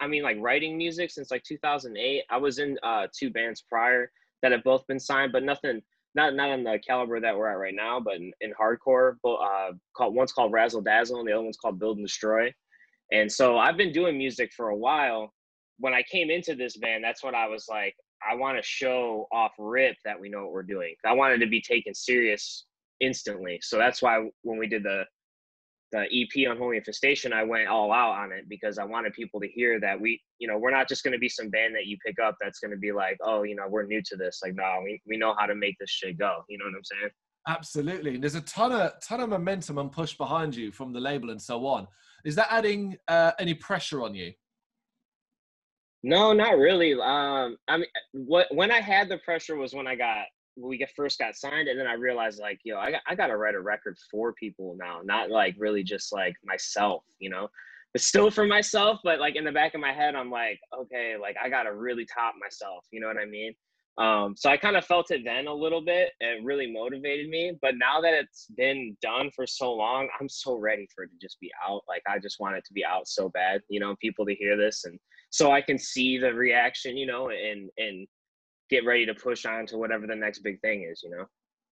i 0.00 0.06
mean 0.06 0.22
like 0.22 0.36
writing 0.40 0.76
music 0.76 1.10
since 1.10 1.30
like 1.30 1.42
2008 1.44 2.22
i 2.30 2.36
was 2.36 2.58
in 2.58 2.76
uh 2.82 3.06
two 3.18 3.30
bands 3.30 3.64
prior 3.66 4.10
that 4.42 4.52
have 4.52 4.64
both 4.64 4.86
been 4.86 5.00
signed 5.00 5.32
but 5.32 5.42
nothing 5.42 5.82
not 6.14 6.34
not 6.34 6.50
on 6.50 6.64
the 6.64 6.78
caliber 6.86 7.20
that 7.20 7.36
we're 7.36 7.48
at 7.48 7.58
right 7.58 7.74
now, 7.74 8.00
but 8.00 8.16
in, 8.16 8.32
in 8.40 8.52
hardcore, 8.60 9.14
uh, 9.24 9.72
called 9.96 10.14
one's 10.14 10.32
called 10.32 10.52
Razzle 10.52 10.82
Dazzle 10.82 11.20
and 11.20 11.28
the 11.28 11.32
other 11.32 11.42
one's 11.42 11.56
called 11.56 11.78
Build 11.78 11.98
and 11.98 12.06
Destroy. 12.06 12.52
And 13.12 13.30
so 13.30 13.58
I've 13.58 13.76
been 13.76 13.92
doing 13.92 14.18
music 14.18 14.52
for 14.56 14.68
a 14.68 14.76
while. 14.76 15.32
When 15.78 15.94
I 15.94 16.02
came 16.10 16.30
into 16.30 16.54
this 16.54 16.76
band, 16.76 17.02
that's 17.02 17.22
what 17.22 17.34
I 17.34 17.46
was 17.48 17.66
like. 17.68 17.94
I 18.28 18.34
want 18.34 18.58
to 18.58 18.62
show 18.62 19.26
off 19.32 19.52
rip 19.58 19.96
that 20.04 20.20
we 20.20 20.28
know 20.28 20.42
what 20.42 20.52
we're 20.52 20.62
doing. 20.62 20.94
I 21.06 21.14
wanted 21.14 21.38
to 21.40 21.46
be 21.46 21.60
taken 21.60 21.94
serious 21.94 22.66
instantly. 23.00 23.58
So 23.62 23.78
that's 23.78 24.02
why 24.02 24.28
when 24.42 24.58
we 24.58 24.66
did 24.66 24.82
the 24.82 25.04
the 25.92 26.06
EP 26.12 26.50
Unholy 26.50 26.76
Infestation, 26.76 27.32
I 27.32 27.42
went 27.42 27.68
all 27.68 27.92
out 27.92 28.12
on 28.12 28.32
it 28.32 28.48
because 28.48 28.78
I 28.78 28.84
wanted 28.84 29.12
people 29.12 29.40
to 29.40 29.48
hear 29.48 29.80
that 29.80 30.00
we, 30.00 30.20
you 30.38 30.48
know, 30.48 30.58
we're 30.58 30.70
not 30.70 30.88
just 30.88 31.02
going 31.02 31.12
to 31.12 31.18
be 31.18 31.28
some 31.28 31.50
band 31.50 31.74
that 31.74 31.86
you 31.86 31.96
pick 32.04 32.18
up 32.18 32.36
that's 32.40 32.60
going 32.60 32.70
to 32.70 32.76
be 32.76 32.92
like, 32.92 33.18
oh, 33.22 33.42
you 33.42 33.54
know, 33.54 33.66
we're 33.68 33.84
new 33.84 34.02
to 34.02 34.16
this. 34.16 34.40
Like, 34.42 34.54
no, 34.54 34.80
we, 34.84 35.00
we 35.06 35.16
know 35.16 35.34
how 35.38 35.46
to 35.46 35.54
make 35.54 35.76
this 35.80 35.90
shit 35.90 36.18
go. 36.18 36.42
You 36.48 36.58
know 36.58 36.66
what 36.66 36.76
I'm 36.76 36.84
saying? 36.84 37.10
Absolutely. 37.48 38.14
And 38.14 38.22
there's 38.22 38.34
a 38.34 38.42
ton 38.42 38.72
of 38.72 38.92
ton 39.02 39.20
of 39.20 39.30
momentum 39.30 39.78
and 39.78 39.90
push 39.90 40.14
behind 40.14 40.54
you 40.54 40.70
from 40.70 40.92
the 40.92 41.00
label 41.00 41.30
and 41.30 41.40
so 41.40 41.66
on. 41.66 41.86
Is 42.24 42.34
that 42.34 42.48
adding 42.50 42.96
uh, 43.08 43.32
any 43.38 43.54
pressure 43.54 44.02
on 44.02 44.14
you? 44.14 44.32
No, 46.02 46.32
not 46.32 46.56
really. 46.56 46.92
Um, 46.94 47.56
I 47.68 47.78
mean, 47.78 47.86
what 48.12 48.46
when 48.54 48.70
I 48.70 48.80
had 48.80 49.08
the 49.08 49.18
pressure 49.18 49.56
was 49.56 49.74
when 49.74 49.86
I 49.86 49.96
got 49.96 50.24
we 50.62 50.78
get 50.78 50.90
first 50.96 51.18
got 51.18 51.34
signed 51.34 51.68
and 51.68 51.78
then 51.78 51.86
i 51.86 51.94
realized 51.94 52.40
like 52.40 52.60
yo 52.64 52.78
i 52.78 52.90
got, 52.90 53.00
I 53.08 53.14
got 53.14 53.28
to 53.28 53.36
write 53.36 53.54
a 53.54 53.60
record 53.60 53.96
for 54.10 54.32
people 54.34 54.76
now 54.78 55.00
not 55.04 55.30
like 55.30 55.54
really 55.58 55.82
just 55.82 56.12
like 56.12 56.34
myself 56.44 57.04
you 57.18 57.30
know? 57.30 57.48
But 57.92 58.02
still 58.02 58.30
for 58.30 58.46
myself 58.46 59.00
but 59.02 59.18
like 59.18 59.36
in 59.36 59.44
the 59.44 59.52
back 59.52 59.74
of 59.74 59.80
my 59.80 59.92
head 59.92 60.14
i'm 60.14 60.30
like 60.30 60.60
okay 60.78 61.16
like 61.20 61.36
i 61.42 61.48
gotta 61.48 61.74
really 61.74 62.06
top 62.06 62.34
myself 62.40 62.84
you 62.90 63.00
know 63.00 63.08
what 63.08 63.18
i 63.18 63.24
mean? 63.24 63.54
Um, 63.98 64.34
so 64.36 64.48
i 64.48 64.56
kind 64.56 64.76
of 64.76 64.84
felt 64.84 65.10
it 65.10 65.22
then 65.24 65.48
a 65.48 65.52
little 65.52 65.84
bit 65.84 66.12
it 66.20 66.44
really 66.44 66.72
motivated 66.72 67.28
me 67.28 67.58
but 67.60 67.74
now 67.76 68.00
that 68.00 68.14
it's 68.14 68.46
been 68.56 68.96
done 69.02 69.30
for 69.34 69.46
so 69.46 69.74
long 69.74 70.08
i'm 70.20 70.28
so 70.28 70.56
ready 70.56 70.88
for 70.94 71.04
it 71.04 71.08
to 71.08 71.18
just 71.20 71.38
be 71.40 71.50
out 71.68 71.82
like 71.88 72.02
i 72.08 72.18
just 72.18 72.38
want 72.38 72.56
it 72.56 72.64
to 72.66 72.72
be 72.72 72.84
out 72.84 73.08
so 73.08 73.28
bad 73.30 73.60
you 73.68 73.80
know 73.80 73.96
people 74.00 74.24
to 74.24 74.34
hear 74.34 74.56
this 74.56 74.84
and 74.84 74.98
so 75.30 75.50
i 75.50 75.60
can 75.60 75.78
see 75.78 76.16
the 76.16 76.32
reaction 76.32 76.96
you 76.96 77.06
know 77.06 77.30
and 77.30 77.68
and 77.76 78.06
get 78.70 78.84
ready 78.84 79.04
to 79.06 79.14
push 79.14 79.44
on 79.44 79.66
to 79.66 79.76
whatever 79.76 80.06
the 80.06 80.14
next 80.14 80.40
big 80.40 80.60
thing 80.60 80.84
is, 80.90 81.02
you 81.02 81.10
know? 81.10 81.26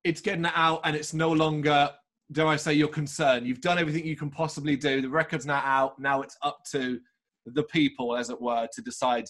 It's 0.05 0.21
getting 0.21 0.47
out 0.47 0.81
and 0.85 0.95
it's 0.95 1.13
no 1.13 1.33
longer, 1.33 1.91
dare 2.33 2.47
I 2.47 2.57
say, 2.57 2.75
your 2.75 2.89
concern. 2.89 3.45
You've 3.45 3.61
done 3.61 3.79
everything 3.79 4.07
you 4.07 4.17
can 4.17 4.31
possibly 4.31 4.77
do. 4.77 5.01
The 5.01 5.09
record's 5.09 5.47
now 5.47 5.63
out. 5.65 5.99
Now 5.99 6.23
it's 6.23 6.37
up 6.43 6.61
to 6.73 7.01
the 7.47 7.65
people, 7.65 8.17
as 8.17 8.31
it 8.31 8.41
were, 8.41 8.69
to 8.73 8.83
decide 8.83 9.25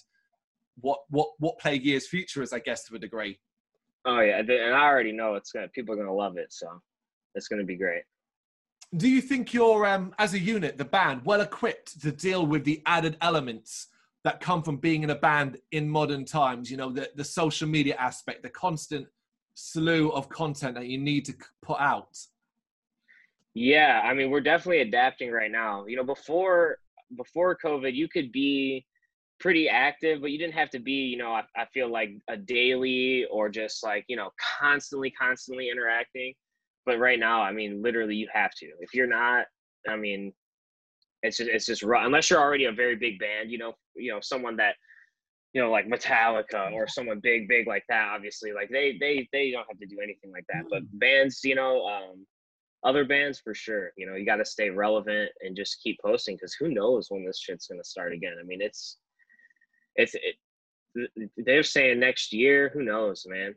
what 0.80 1.00
what 1.08 1.28
what 1.38 1.58
Plague 1.58 1.84
Year's 1.84 2.08
future 2.08 2.42
is, 2.42 2.52
I 2.52 2.58
guess, 2.58 2.84
to 2.84 2.96
a 2.96 2.98
degree. 2.98 3.38
Oh 4.04 4.20
yeah, 4.20 4.38
and 4.38 4.50
I 4.50 4.84
already 4.84 5.12
know 5.12 5.34
it's 5.34 5.52
gonna 5.52 5.68
people 5.68 5.94
are 5.94 5.96
gonna 5.96 6.12
love 6.12 6.36
it, 6.36 6.52
so 6.52 6.66
it's 7.34 7.48
gonna 7.48 7.64
be 7.64 7.76
great. 7.76 8.02
Do 8.96 9.08
you 9.08 9.20
think 9.20 9.54
you're, 9.54 9.86
um, 9.86 10.14
as 10.18 10.34
a 10.34 10.38
unit, 10.38 10.76
the 10.78 10.84
band, 10.84 11.22
well 11.24 11.40
equipped 11.40 12.00
to 12.02 12.12
deal 12.12 12.46
with 12.46 12.64
the 12.64 12.82
added 12.86 13.16
elements 13.20 13.88
that 14.24 14.40
come 14.40 14.62
from 14.62 14.78
being 14.78 15.02
in 15.02 15.10
a 15.10 15.14
band 15.14 15.58
in 15.72 15.88
modern 15.88 16.24
times 16.24 16.70
you 16.70 16.76
know 16.76 16.90
the, 16.90 17.08
the 17.14 17.24
social 17.24 17.68
media 17.68 17.94
aspect 17.96 18.42
the 18.42 18.48
constant 18.48 19.06
slew 19.54 20.10
of 20.10 20.28
content 20.28 20.74
that 20.74 20.86
you 20.86 20.98
need 20.98 21.24
to 21.24 21.32
put 21.62 21.78
out. 21.78 22.18
Yeah 23.54 24.00
i 24.04 24.12
mean 24.12 24.30
we're 24.30 24.40
definitely 24.40 24.80
adapting 24.80 25.30
right 25.30 25.50
now. 25.50 25.86
You 25.86 25.96
know 25.96 26.04
before 26.04 26.78
before 27.16 27.56
covid 27.62 27.94
you 27.94 28.08
could 28.08 28.32
be 28.32 28.84
pretty 29.38 29.68
active 29.68 30.20
but 30.20 30.30
you 30.30 30.38
didn't 30.38 30.54
have 30.54 30.70
to 30.70 30.78
be 30.78 30.92
you 30.92 31.18
know 31.18 31.32
I, 31.32 31.42
I 31.56 31.66
feel 31.66 31.90
like 31.90 32.10
a 32.28 32.36
daily 32.36 33.26
or 33.30 33.48
just 33.48 33.84
like 33.84 34.04
you 34.08 34.16
know 34.16 34.30
constantly 34.58 35.10
constantly 35.10 35.70
interacting. 35.70 36.34
But 36.86 36.98
right 36.98 37.18
now 37.18 37.42
i 37.42 37.52
mean 37.52 37.82
literally 37.82 38.16
you 38.16 38.28
have 38.32 38.52
to. 38.60 38.66
If 38.80 38.94
you're 38.94 39.06
not 39.06 39.46
i 39.88 39.96
mean 39.96 40.32
it's 41.22 41.38
just 41.38 41.50
it's 41.50 41.66
just 41.66 41.82
unless 41.82 42.30
you're 42.30 42.40
already 42.40 42.66
a 42.66 42.72
very 42.72 42.96
big 42.96 43.18
band, 43.18 43.50
you 43.50 43.58
know, 43.58 43.72
you 43.96 44.12
know, 44.12 44.20
someone 44.20 44.56
that 44.56 44.74
you 45.54 45.62
know, 45.62 45.70
like 45.70 45.86
Metallica 45.86 46.72
or 46.72 46.88
someone 46.88 47.20
big, 47.22 47.48
big 47.48 47.68
like 47.68 47.84
that. 47.88 48.10
Obviously, 48.12 48.52
like 48.52 48.68
they 48.70 48.98
they 49.00 49.28
they 49.32 49.52
don't 49.52 49.66
have 49.68 49.78
to 49.78 49.86
do 49.86 50.00
anything 50.02 50.32
like 50.32 50.44
that. 50.52 50.64
But 50.68 50.82
mm. 50.82 50.98
bands, 50.98 51.40
you 51.44 51.54
know, 51.54 51.86
um, 51.86 52.26
other 52.82 53.04
bands 53.04 53.40
for 53.42 53.54
sure. 53.54 53.92
You 53.96 54.06
know, 54.06 54.16
you 54.16 54.26
got 54.26 54.36
to 54.36 54.44
stay 54.44 54.68
relevant 54.68 55.30
and 55.42 55.56
just 55.56 55.80
keep 55.80 55.96
posting 56.04 56.34
because 56.34 56.54
who 56.54 56.68
knows 56.68 57.06
when 57.08 57.24
this 57.24 57.38
shit's 57.38 57.68
gonna 57.68 57.84
start 57.84 58.12
again. 58.12 58.34
I 58.38 58.44
mean, 58.44 58.60
it's 58.60 58.98
it's 59.94 60.16
it, 60.16 61.30
they're 61.36 61.62
saying 61.62 62.00
next 62.00 62.32
year. 62.32 62.70
Who 62.74 62.82
knows, 62.82 63.24
man? 63.28 63.54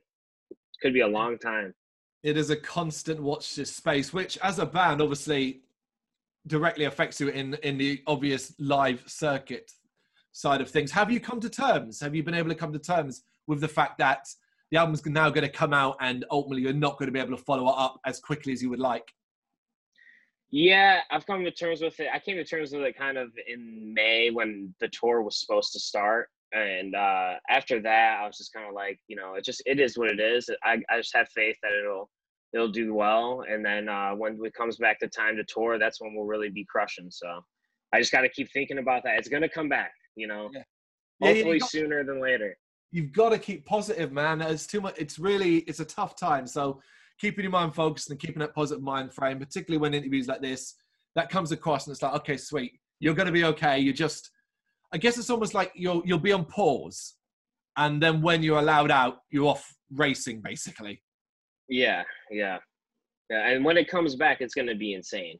Could 0.83 0.93
be 0.93 1.01
a 1.01 1.07
long 1.07 1.39
time. 1.39 1.73
It 2.21 2.37
is 2.37 2.51
a 2.51 2.55
constant 2.55 3.19
watch 3.19 3.55
this 3.55 3.75
space, 3.75 4.13
which 4.13 4.37
as 4.43 4.59
a 4.59 4.67
band, 4.67 5.01
obviously, 5.01 5.61
directly 6.45 6.85
affects 6.85 7.19
you 7.19 7.29
in 7.29 7.55
in 7.63 7.79
the 7.79 8.03
obvious 8.05 8.53
live 8.59 9.03
circuit 9.07 9.71
side 10.37 10.61
of 10.61 10.69
things. 10.69 10.91
Have 10.91 11.09
you 11.09 11.19
come 11.19 11.39
to 11.39 11.49
terms? 11.49 11.99
Have 11.99 12.15
you 12.15 12.21
been 12.21 12.35
able 12.35 12.49
to 12.49 12.55
come 12.55 12.71
to 12.71 12.79
terms 12.79 13.23
with 13.47 13.59
the 13.59 13.67
fact 13.67 13.97
that 13.97 14.27
the 14.69 14.77
album's 14.77 15.03
now 15.05 15.29
going 15.29 15.45
to 15.45 15.51
come 15.51 15.73
out 15.73 15.97
and 15.99 16.25
ultimately 16.29 16.61
you're 16.61 16.73
not 16.73 16.97
going 16.99 17.07
to 17.07 17.11
be 17.11 17.19
able 17.19 17.35
to 17.35 17.43
follow 17.43 17.67
it 17.67 17.75
up 17.75 17.99
as 18.05 18.19
quickly 18.19 18.53
as 18.53 18.61
you 18.61 18.69
would 18.69 18.79
like? 18.79 19.11
Yeah, 20.51 20.99
I've 21.11 21.25
come 21.25 21.43
to 21.43 21.51
terms 21.51 21.81
with 21.81 21.99
it. 21.99 22.07
I 22.13 22.19
came 22.19 22.37
to 22.37 22.45
terms 22.45 22.71
with 22.71 22.83
it 22.83 22.97
kind 22.97 23.17
of 23.17 23.31
in 23.47 23.93
May 23.93 24.29
when 24.29 24.73
the 24.79 24.89
tour 24.89 25.21
was 25.21 25.39
supposed 25.39 25.73
to 25.73 25.79
start. 25.79 26.29
And 26.53 26.95
uh, 26.95 27.33
after 27.49 27.81
that, 27.81 28.19
I 28.21 28.27
was 28.27 28.37
just 28.37 28.53
kind 28.53 28.67
of 28.67 28.73
like, 28.73 28.99
you 29.07 29.17
know, 29.17 29.33
it 29.33 29.43
just 29.43 29.61
it 29.65 29.79
is 29.79 29.97
what 29.97 30.09
it 30.09 30.21
is. 30.21 30.49
I, 30.63 30.77
I 30.89 30.97
just 30.97 31.15
have 31.15 31.27
faith 31.29 31.57
that 31.63 31.73
it'll 31.73 32.09
it'll 32.53 32.71
do 32.71 32.93
well. 32.93 33.43
And 33.49 33.65
then 33.65 33.89
uh, 33.89 34.11
when 34.11 34.39
it 34.41 34.53
comes 34.53 34.77
back 34.77 34.99
to 34.99 35.07
time 35.09 35.35
to 35.35 35.43
tour, 35.43 35.77
that's 35.77 35.99
when 35.99 36.15
we'll 36.15 36.25
really 36.25 36.49
be 36.49 36.63
crushing. 36.63 37.09
So 37.11 37.43
I 37.93 37.99
just 37.99 38.13
got 38.13 38.21
to 38.21 38.29
keep 38.29 38.49
thinking 38.53 38.77
about 38.77 39.03
that. 39.03 39.17
It's 39.17 39.27
gonna 39.27 39.49
come 39.49 39.67
back, 39.67 39.91
you 40.17 40.27
know. 40.27 40.49
Yeah. 40.53 40.63
Hopefully 41.21 41.53
yeah, 41.53 41.59
got, 41.59 41.69
sooner 41.69 42.03
than 42.03 42.21
later. 42.21 42.57
You've 42.91 43.13
got 43.13 43.29
to 43.29 43.39
keep 43.39 43.65
positive, 43.65 44.11
man. 44.11 44.41
It's 44.41 44.67
too 44.67 44.81
much. 44.81 44.95
It's 44.97 45.17
really 45.19 45.57
it's 45.59 45.79
a 45.79 45.85
tough 45.85 46.15
time. 46.15 46.45
So 46.47 46.81
keeping 47.19 47.43
your 47.43 47.51
mind 47.51 47.73
focused 47.73 48.09
and 48.09 48.19
keeping 48.19 48.39
that 48.39 48.53
positive 48.53 48.83
mind 48.83 49.13
frame, 49.13 49.39
particularly 49.39 49.81
when 49.81 49.93
interviews 49.93 50.27
like 50.27 50.41
this, 50.41 50.75
that 51.15 51.29
comes 51.29 51.51
across 51.51 51.87
and 51.87 51.93
it's 51.93 52.01
like, 52.01 52.13
okay, 52.13 52.37
sweet, 52.37 52.73
you're 52.99 53.15
gonna 53.15 53.31
be 53.31 53.45
okay. 53.45 53.79
You 53.79 53.93
just, 53.93 54.31
I 54.93 54.97
guess 54.97 55.17
it's 55.17 55.29
almost 55.29 55.53
like 55.53 55.71
you'll 55.75 56.01
you'll 56.05 56.19
be 56.19 56.33
on 56.33 56.45
pause, 56.45 57.15
and 57.77 58.01
then 58.01 58.21
when 58.21 58.43
you're 58.43 58.59
allowed 58.59 58.91
out, 58.91 59.19
you're 59.29 59.47
off 59.47 59.73
racing, 59.93 60.41
basically. 60.41 61.01
Yeah, 61.69 62.03
yeah, 62.31 62.57
yeah. 63.29 63.49
And 63.49 63.65
when 63.65 63.77
it 63.77 63.89
comes 63.89 64.15
back, 64.15 64.37
it's 64.41 64.53
going 64.53 64.67
to 64.67 64.75
be 64.75 64.93
insane. 64.93 65.39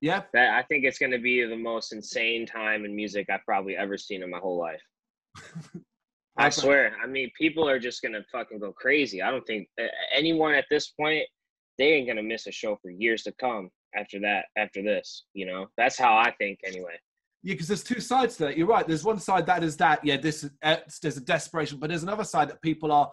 Yeah, 0.00 0.22
that, 0.32 0.50
I 0.50 0.62
think 0.62 0.84
it's 0.84 0.98
going 0.98 1.12
to 1.12 1.18
be 1.18 1.44
the 1.44 1.56
most 1.56 1.92
insane 1.92 2.46
time 2.46 2.84
in 2.84 2.94
music 2.94 3.28
I've 3.30 3.44
probably 3.44 3.76
ever 3.76 3.98
seen 3.98 4.22
in 4.22 4.30
my 4.30 4.38
whole 4.38 4.58
life. 4.58 4.82
I 6.38 6.50
swear. 6.50 6.96
I 7.02 7.06
mean, 7.06 7.30
people 7.36 7.68
are 7.68 7.80
just 7.80 8.00
gonna 8.00 8.22
fucking 8.30 8.60
go 8.60 8.72
crazy. 8.72 9.20
I 9.20 9.30
don't 9.30 9.44
think 9.46 9.68
anyone 10.14 10.54
at 10.54 10.66
this 10.70 10.88
point 10.90 11.24
they 11.78 11.92
ain't 11.92 12.06
gonna 12.06 12.22
miss 12.22 12.46
a 12.46 12.52
show 12.52 12.78
for 12.80 12.90
years 12.90 13.24
to 13.24 13.32
come 13.40 13.70
after 13.96 14.20
that. 14.20 14.46
After 14.56 14.82
this, 14.82 15.24
you 15.34 15.46
know, 15.46 15.66
that's 15.76 15.98
how 15.98 16.16
I 16.16 16.32
think 16.38 16.60
anyway. 16.64 16.94
Yeah, 17.42 17.54
because 17.54 17.68
there's 17.68 17.84
two 17.84 18.00
sides 18.00 18.36
to 18.36 18.44
that. 18.44 18.56
You're 18.56 18.66
right. 18.66 18.86
There's 18.86 19.04
one 19.04 19.18
side 19.18 19.46
that 19.46 19.64
is 19.64 19.76
that 19.78 20.04
yeah, 20.04 20.16
this 20.16 20.48
uh, 20.62 20.76
there's 21.02 21.16
a 21.16 21.20
desperation, 21.20 21.78
but 21.78 21.88
there's 21.88 22.04
another 22.04 22.24
side 22.24 22.48
that 22.50 22.62
people 22.62 22.92
are 22.92 23.10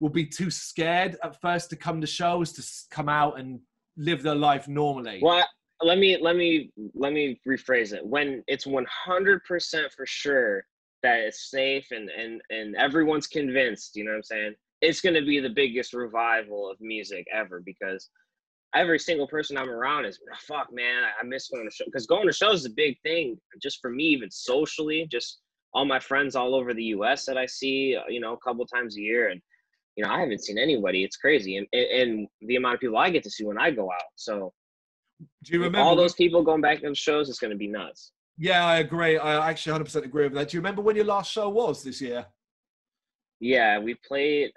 will 0.00 0.10
be 0.10 0.26
too 0.26 0.50
scared 0.50 1.16
at 1.22 1.40
first 1.40 1.70
to 1.70 1.76
come 1.76 2.00
to 2.00 2.06
shows 2.06 2.52
to 2.52 2.62
come 2.90 3.08
out 3.08 3.38
and 3.38 3.60
live 3.96 4.22
their 4.22 4.34
life 4.34 4.66
normally. 4.66 5.20
Well, 5.22 5.46
let 5.82 5.98
me 5.98 6.18
let 6.20 6.36
me 6.36 6.70
let 6.94 7.12
me 7.12 7.40
rephrase 7.48 7.92
it. 7.92 8.04
When 8.04 8.42
it's 8.46 8.66
100% 8.66 9.92
for 9.92 10.06
sure 10.06 10.64
that 11.02 11.20
it's 11.20 11.50
safe 11.50 11.86
and 11.90 12.08
and 12.10 12.40
and 12.50 12.76
everyone's 12.76 13.26
convinced, 13.26 13.96
you 13.96 14.04
know 14.04 14.12
what 14.12 14.18
I'm 14.18 14.22
saying? 14.24 14.54
It's 14.80 15.00
going 15.00 15.14
to 15.14 15.24
be 15.24 15.40
the 15.40 15.50
biggest 15.50 15.94
revival 15.94 16.70
of 16.70 16.76
music 16.80 17.26
ever 17.32 17.62
because 17.64 18.08
every 18.74 18.98
single 18.98 19.28
person 19.28 19.56
I'm 19.56 19.70
around 19.70 20.06
is 20.06 20.18
oh, 20.30 20.36
fuck 20.40 20.68
man, 20.72 21.04
I 21.04 21.24
miss 21.24 21.48
going 21.48 21.68
to 21.68 21.74
shows 21.74 21.86
because 21.86 22.06
going 22.06 22.26
to 22.26 22.32
shows 22.32 22.60
is 22.60 22.66
a 22.66 22.70
big 22.70 22.96
thing 23.02 23.38
just 23.60 23.78
for 23.80 23.90
me 23.90 24.04
even 24.04 24.30
socially, 24.30 25.06
just 25.10 25.40
all 25.74 25.84
my 25.84 26.00
friends 26.00 26.36
all 26.36 26.54
over 26.54 26.74
the 26.74 26.84
US 26.84 27.24
that 27.26 27.38
I 27.38 27.46
see, 27.46 27.96
uh, 27.96 28.02
you 28.08 28.20
know, 28.20 28.34
a 28.34 28.38
couple 28.38 28.66
times 28.66 28.96
a 28.96 29.00
year 29.00 29.30
and 29.30 29.40
you 29.96 30.04
know, 30.04 30.10
I 30.10 30.20
haven't 30.20 30.44
seen 30.44 30.58
anybody. 30.58 31.04
It's 31.04 31.16
crazy, 31.16 31.56
and 31.58 31.66
and 31.72 32.26
the 32.42 32.56
amount 32.56 32.76
of 32.76 32.80
people 32.80 32.96
I 32.96 33.10
get 33.10 33.22
to 33.24 33.30
see 33.30 33.44
when 33.44 33.58
I 33.58 33.70
go 33.70 33.90
out. 33.90 34.10
So, 34.16 34.52
do 35.44 35.52
you 35.52 35.58
remember 35.62 35.80
all 35.80 35.96
those 35.96 36.14
people 36.14 36.42
going 36.42 36.60
back 36.60 36.80
to 36.80 36.88
the 36.88 36.94
shows? 36.94 37.28
It's 37.28 37.38
going 37.38 37.50
to 37.50 37.56
be 37.56 37.68
nuts. 37.68 38.12
Yeah, 38.38 38.64
I 38.64 38.78
agree. 38.78 39.18
I 39.18 39.50
actually 39.50 39.72
100 39.72 39.84
percent 39.84 40.04
agree 40.04 40.24
with 40.24 40.34
that. 40.34 40.48
Do 40.48 40.56
you 40.56 40.60
remember 40.60 40.82
when 40.82 40.96
your 40.96 41.04
last 41.04 41.30
show 41.30 41.48
was 41.48 41.82
this 41.82 42.00
year? 42.00 42.26
Yeah, 43.40 43.78
we 43.78 43.94
played. 44.06 44.52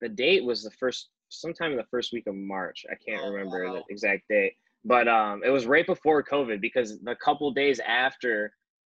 The 0.00 0.08
date 0.08 0.44
was 0.44 0.62
the 0.62 0.70
first, 0.72 1.08
sometime 1.28 1.72
in 1.72 1.76
the 1.76 1.86
first 1.90 2.12
week 2.12 2.26
of 2.26 2.34
March. 2.34 2.84
I 2.90 2.94
can't 2.94 3.22
oh, 3.24 3.30
remember 3.30 3.66
wow. 3.66 3.74
the 3.74 3.82
exact 3.90 4.22
date, 4.30 4.52
but 4.84 5.08
um, 5.08 5.42
it 5.44 5.50
was 5.50 5.66
right 5.66 5.86
before 5.86 6.22
COVID 6.22 6.60
because 6.60 7.00
the 7.00 7.16
couple 7.16 7.50
days 7.50 7.80
after 7.80 8.52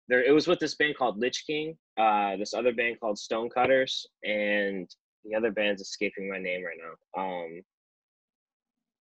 there, 0.08 0.22
it 0.22 0.32
was 0.32 0.46
with 0.46 0.58
this 0.58 0.74
band 0.74 0.96
called 0.96 1.18
Lich 1.18 1.44
King, 1.46 1.76
uh, 1.98 2.36
this 2.36 2.52
other 2.52 2.72
band 2.72 2.98
called 3.00 3.16
Stonecutters, 3.16 4.06
and 4.24 4.90
the 5.24 5.34
other 5.34 5.52
band's 5.52 5.80
escaping 5.80 6.28
my 6.28 6.38
name 6.38 6.62
right 6.64 6.78
now. 6.78 7.22
Um, 7.22 7.62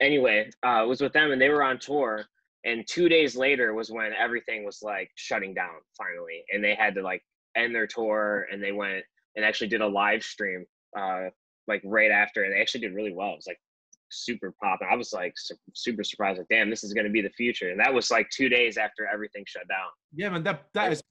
anyway, 0.01 0.51
uh, 0.65 0.83
it 0.83 0.89
was 0.89 1.01
with 1.01 1.13
them 1.13 1.33
and 1.33 1.41
they 1.41 1.49
were 1.49 1.63
on 1.63 1.79
tour. 1.79 2.25
And 2.65 2.87
two 2.87 3.09
days 3.09 3.37
later 3.37 3.73
was 3.73 3.91
when 3.91 4.13
everything 4.13 4.65
was 4.65 4.81
like 4.83 5.11
shutting 5.15 5.55
down 5.55 5.75
finally, 5.97 6.45
and 6.53 6.63
they 6.63 6.75
had 6.75 6.95
to 6.97 7.03
like 7.03 7.23
end 7.57 7.75
their 7.75 7.87
tour. 7.87 8.47
And 8.51 8.63
they 8.63 8.73
went 8.73 9.05
and 9.37 9.45
actually 9.45 9.69
did 9.69 9.81
a 9.81 9.87
live 9.87 10.23
stream 10.23 10.67
uh, 10.99 11.27
like 11.69 11.83
right 11.85 12.11
after, 12.11 12.45
and 12.45 12.53
they 12.53 12.61
actually 12.61 12.81
did 12.81 12.95
really 12.95 13.13
well. 13.15 13.33
It 13.33 13.37
was 13.37 13.47
like 13.47 13.61
super 14.11 14.53
pop. 14.61 14.81
I 14.89 14.97
was 14.97 15.13
like 15.13 15.35
su- 15.37 15.55
super 15.75 16.03
surprised, 16.03 16.39
like, 16.39 16.49
damn, 16.51 16.69
this 16.69 16.83
is 16.83 16.93
going 16.93 17.07
to 17.07 17.13
be 17.13 17.23
the 17.23 17.31
future. 17.31 17.71
And 17.71 17.79
that 17.81 17.93
was 17.93 18.11
like 18.11 18.29
two 18.31 18.49
days 18.49 18.77
after 18.77 19.07
everything 19.07 19.45
shut 19.47 19.69
down. 19.69 19.89
Yeah, 20.15 20.31
man, 20.31 20.43
that 20.43 20.65
that 20.75 20.93
is 20.93 21.03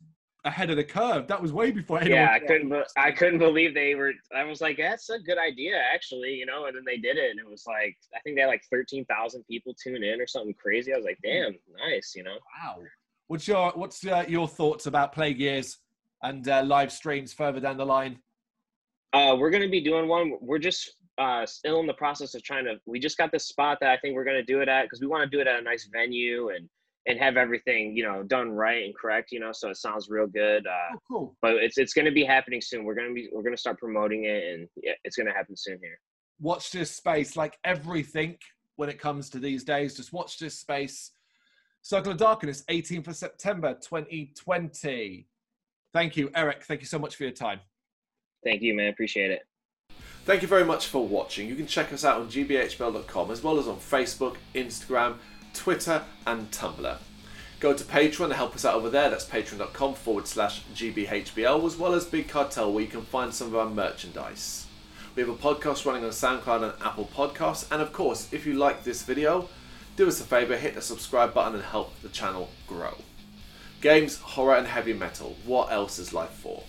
ahead 0.47 0.69
of 0.69 0.77
the 0.77 0.83
curve. 0.83 1.27
That 1.27 1.41
was 1.41 1.51
way 1.51 1.71
before 1.71 1.99
anyone. 1.99 2.19
Yeah, 2.19 2.31
I 2.31 2.39
couldn't. 2.39 2.69
be- 2.69 2.83
I 2.95 3.11
couldn't 3.11 3.39
believe 3.39 3.73
they 3.73 3.95
were. 3.95 4.13
I 4.35 4.43
was 4.43 4.61
like, 4.61 4.77
that's 4.77 5.09
a 5.09 5.19
good 5.19 5.37
idea, 5.37 5.79
actually, 5.93 6.33
you 6.33 6.45
know. 6.45 6.65
And 6.65 6.75
then 6.75 6.83
they 6.85 6.97
did 6.97 7.17
it, 7.17 7.31
and 7.31 7.39
it 7.39 7.47
was 7.47 7.65
like, 7.67 7.97
I 8.15 8.19
think 8.21 8.35
they 8.35 8.41
had 8.41 8.47
like 8.47 8.63
thirteen 8.71 9.05
thousand 9.05 9.43
people 9.43 9.73
tune 9.81 10.03
in 10.03 10.19
or 10.19 10.27
something 10.27 10.55
crazy. 10.55 10.93
I 10.93 10.97
was 10.97 11.05
like, 11.05 11.19
damn, 11.23 11.55
nice, 11.89 12.13
you 12.15 12.23
know. 12.23 12.37
Wow. 12.61 12.79
What's 13.27 13.47
your 13.47 13.71
what's 13.71 14.05
uh, 14.05 14.25
your 14.27 14.47
thoughts 14.47 14.85
about 14.85 15.13
Plague 15.13 15.39
Years 15.39 15.77
and 16.23 16.47
uh, 16.47 16.63
live 16.65 16.91
streams 16.91 17.33
further 17.33 17.59
down 17.59 17.77
the 17.77 17.85
line? 17.85 18.19
Uh, 19.13 19.35
we're 19.37 19.51
gonna 19.51 19.69
be 19.69 19.81
doing 19.81 20.07
one. 20.07 20.33
We're 20.41 20.59
just 20.59 20.95
uh, 21.17 21.45
still 21.45 21.79
in 21.79 21.87
the 21.87 21.93
process 21.93 22.35
of 22.35 22.43
trying 22.43 22.65
to. 22.65 22.75
We 22.85 22.99
just 22.99 23.17
got 23.17 23.31
this 23.31 23.47
spot 23.47 23.79
that 23.81 23.89
I 23.89 23.97
think 23.97 24.15
we're 24.15 24.23
gonna 24.23 24.43
do 24.43 24.61
it 24.61 24.69
at 24.69 24.83
because 24.83 25.01
we 25.01 25.07
want 25.07 25.29
to 25.29 25.29
do 25.29 25.41
it 25.41 25.47
at 25.47 25.59
a 25.59 25.61
nice 25.61 25.89
venue 25.91 26.49
and 26.49 26.69
and 27.07 27.17
have 27.19 27.37
everything 27.37 27.95
you 27.95 28.03
know 28.03 28.21
done 28.23 28.51
right 28.51 28.83
and 28.85 28.95
correct. 28.95 29.31
You 29.31 29.39
know, 29.39 29.51
so 29.51 29.69
it 29.69 29.77
sounds 29.77 30.09
real 30.09 30.27
good. 30.27 30.67
Uh, 30.67 30.71
Oh, 30.93 30.99
cool. 31.09 31.37
but 31.41 31.55
it's 31.55 31.77
it's 31.77 31.93
gonna 31.93 32.11
be 32.11 32.23
happening 32.23 32.61
soon. 32.61 32.83
We're 32.83 32.95
gonna 32.95 33.13
be 33.13 33.29
we're 33.31 33.43
gonna 33.43 33.57
start 33.57 33.79
promoting 33.79 34.25
it 34.25 34.43
and 34.53 34.67
yeah, 34.83 34.93
it's 35.03 35.15
gonna 35.15 35.33
happen 35.33 35.55
soon 35.57 35.79
here. 35.81 35.99
Watch 36.39 36.69
this 36.71 36.91
space, 36.91 37.35
like 37.35 37.57
everything 37.63 38.37
when 38.75 38.89
it 38.89 38.99
comes 38.99 39.29
to 39.31 39.39
these 39.39 39.63
days. 39.63 39.95
Just 39.95 40.13
watch 40.13 40.37
this 40.37 40.59
space. 40.59 41.11
Circle 41.81 42.11
of 42.11 42.17
Darkness, 42.17 42.63
18th 42.69 43.07
of 43.07 43.15
September, 43.15 43.73
2020. 43.81 45.27
Thank 45.93 46.17
you, 46.17 46.29
Eric. 46.35 46.63
Thank 46.63 46.81
you 46.81 46.85
so 46.87 46.99
much 46.99 47.15
for 47.15 47.23
your 47.23 47.31
time. 47.31 47.59
Thank 48.43 48.61
you, 48.61 48.73
man. 48.75 48.89
Appreciate 48.89 49.31
it. 49.31 49.41
Thank 50.25 50.41
you 50.41 50.47
very 50.47 50.65
much 50.65 50.87
for 50.87 51.07
watching. 51.07 51.47
You 51.47 51.55
can 51.55 51.65
check 51.65 51.93
us 51.93 52.03
out 52.03 52.19
on 52.19 52.27
gbhbl.com 52.27 53.31
as 53.31 53.41
well 53.41 53.57
as 53.57 53.67
on 53.67 53.77
Facebook, 53.77 54.35
Instagram, 54.53 55.15
Twitter, 55.57 56.03
and 56.25 56.51
Tumblr. 56.51 56.97
Go 57.59 57.73
to 57.73 57.83
Patreon 57.83 58.29
to 58.29 58.35
help 58.35 58.55
us 58.55 58.63
out 58.63 58.75
over 58.75 58.89
there. 58.89 59.09
That's 59.09 59.25
patreon.com 59.25 59.95
forward 59.95 60.27
slash 60.27 60.61
gbhbl, 60.75 61.65
as 61.65 61.75
well 61.75 61.93
as 61.95 62.05
Big 62.05 62.27
Cartel, 62.27 62.71
where 62.71 62.83
you 62.83 62.89
can 62.89 63.01
find 63.01 63.33
some 63.33 63.47
of 63.47 63.55
our 63.55 63.69
merchandise. 63.69 64.67
We 65.15 65.23
have 65.23 65.29
a 65.29 65.35
podcast 65.35 65.83
running 65.83 66.03
on 66.03 66.11
SoundCloud 66.11 66.61
and 66.61 66.73
Apple 66.83 67.09
Podcasts. 67.11 67.71
And 67.71 67.81
of 67.81 67.91
course, 67.91 68.31
if 68.31 68.45
you 68.45 68.53
like 68.53 68.83
this 68.83 69.01
video, 69.01 69.49
do 69.95 70.07
us 70.07 70.21
a 70.21 70.23
favor, 70.23 70.55
hit 70.55 70.75
the 70.75 70.81
subscribe 70.81 71.33
button 71.33 71.55
and 71.55 71.63
help 71.63 71.99
the 72.01 72.09
channel 72.09 72.51
grow. 72.67 72.93
Games, 73.81 74.19
horror, 74.19 74.55
and 74.55 74.67
heavy 74.67 74.93
metal. 74.93 75.35
What 75.43 75.71
else 75.71 75.97
is 75.97 76.13
life 76.13 76.29
for? 76.29 76.61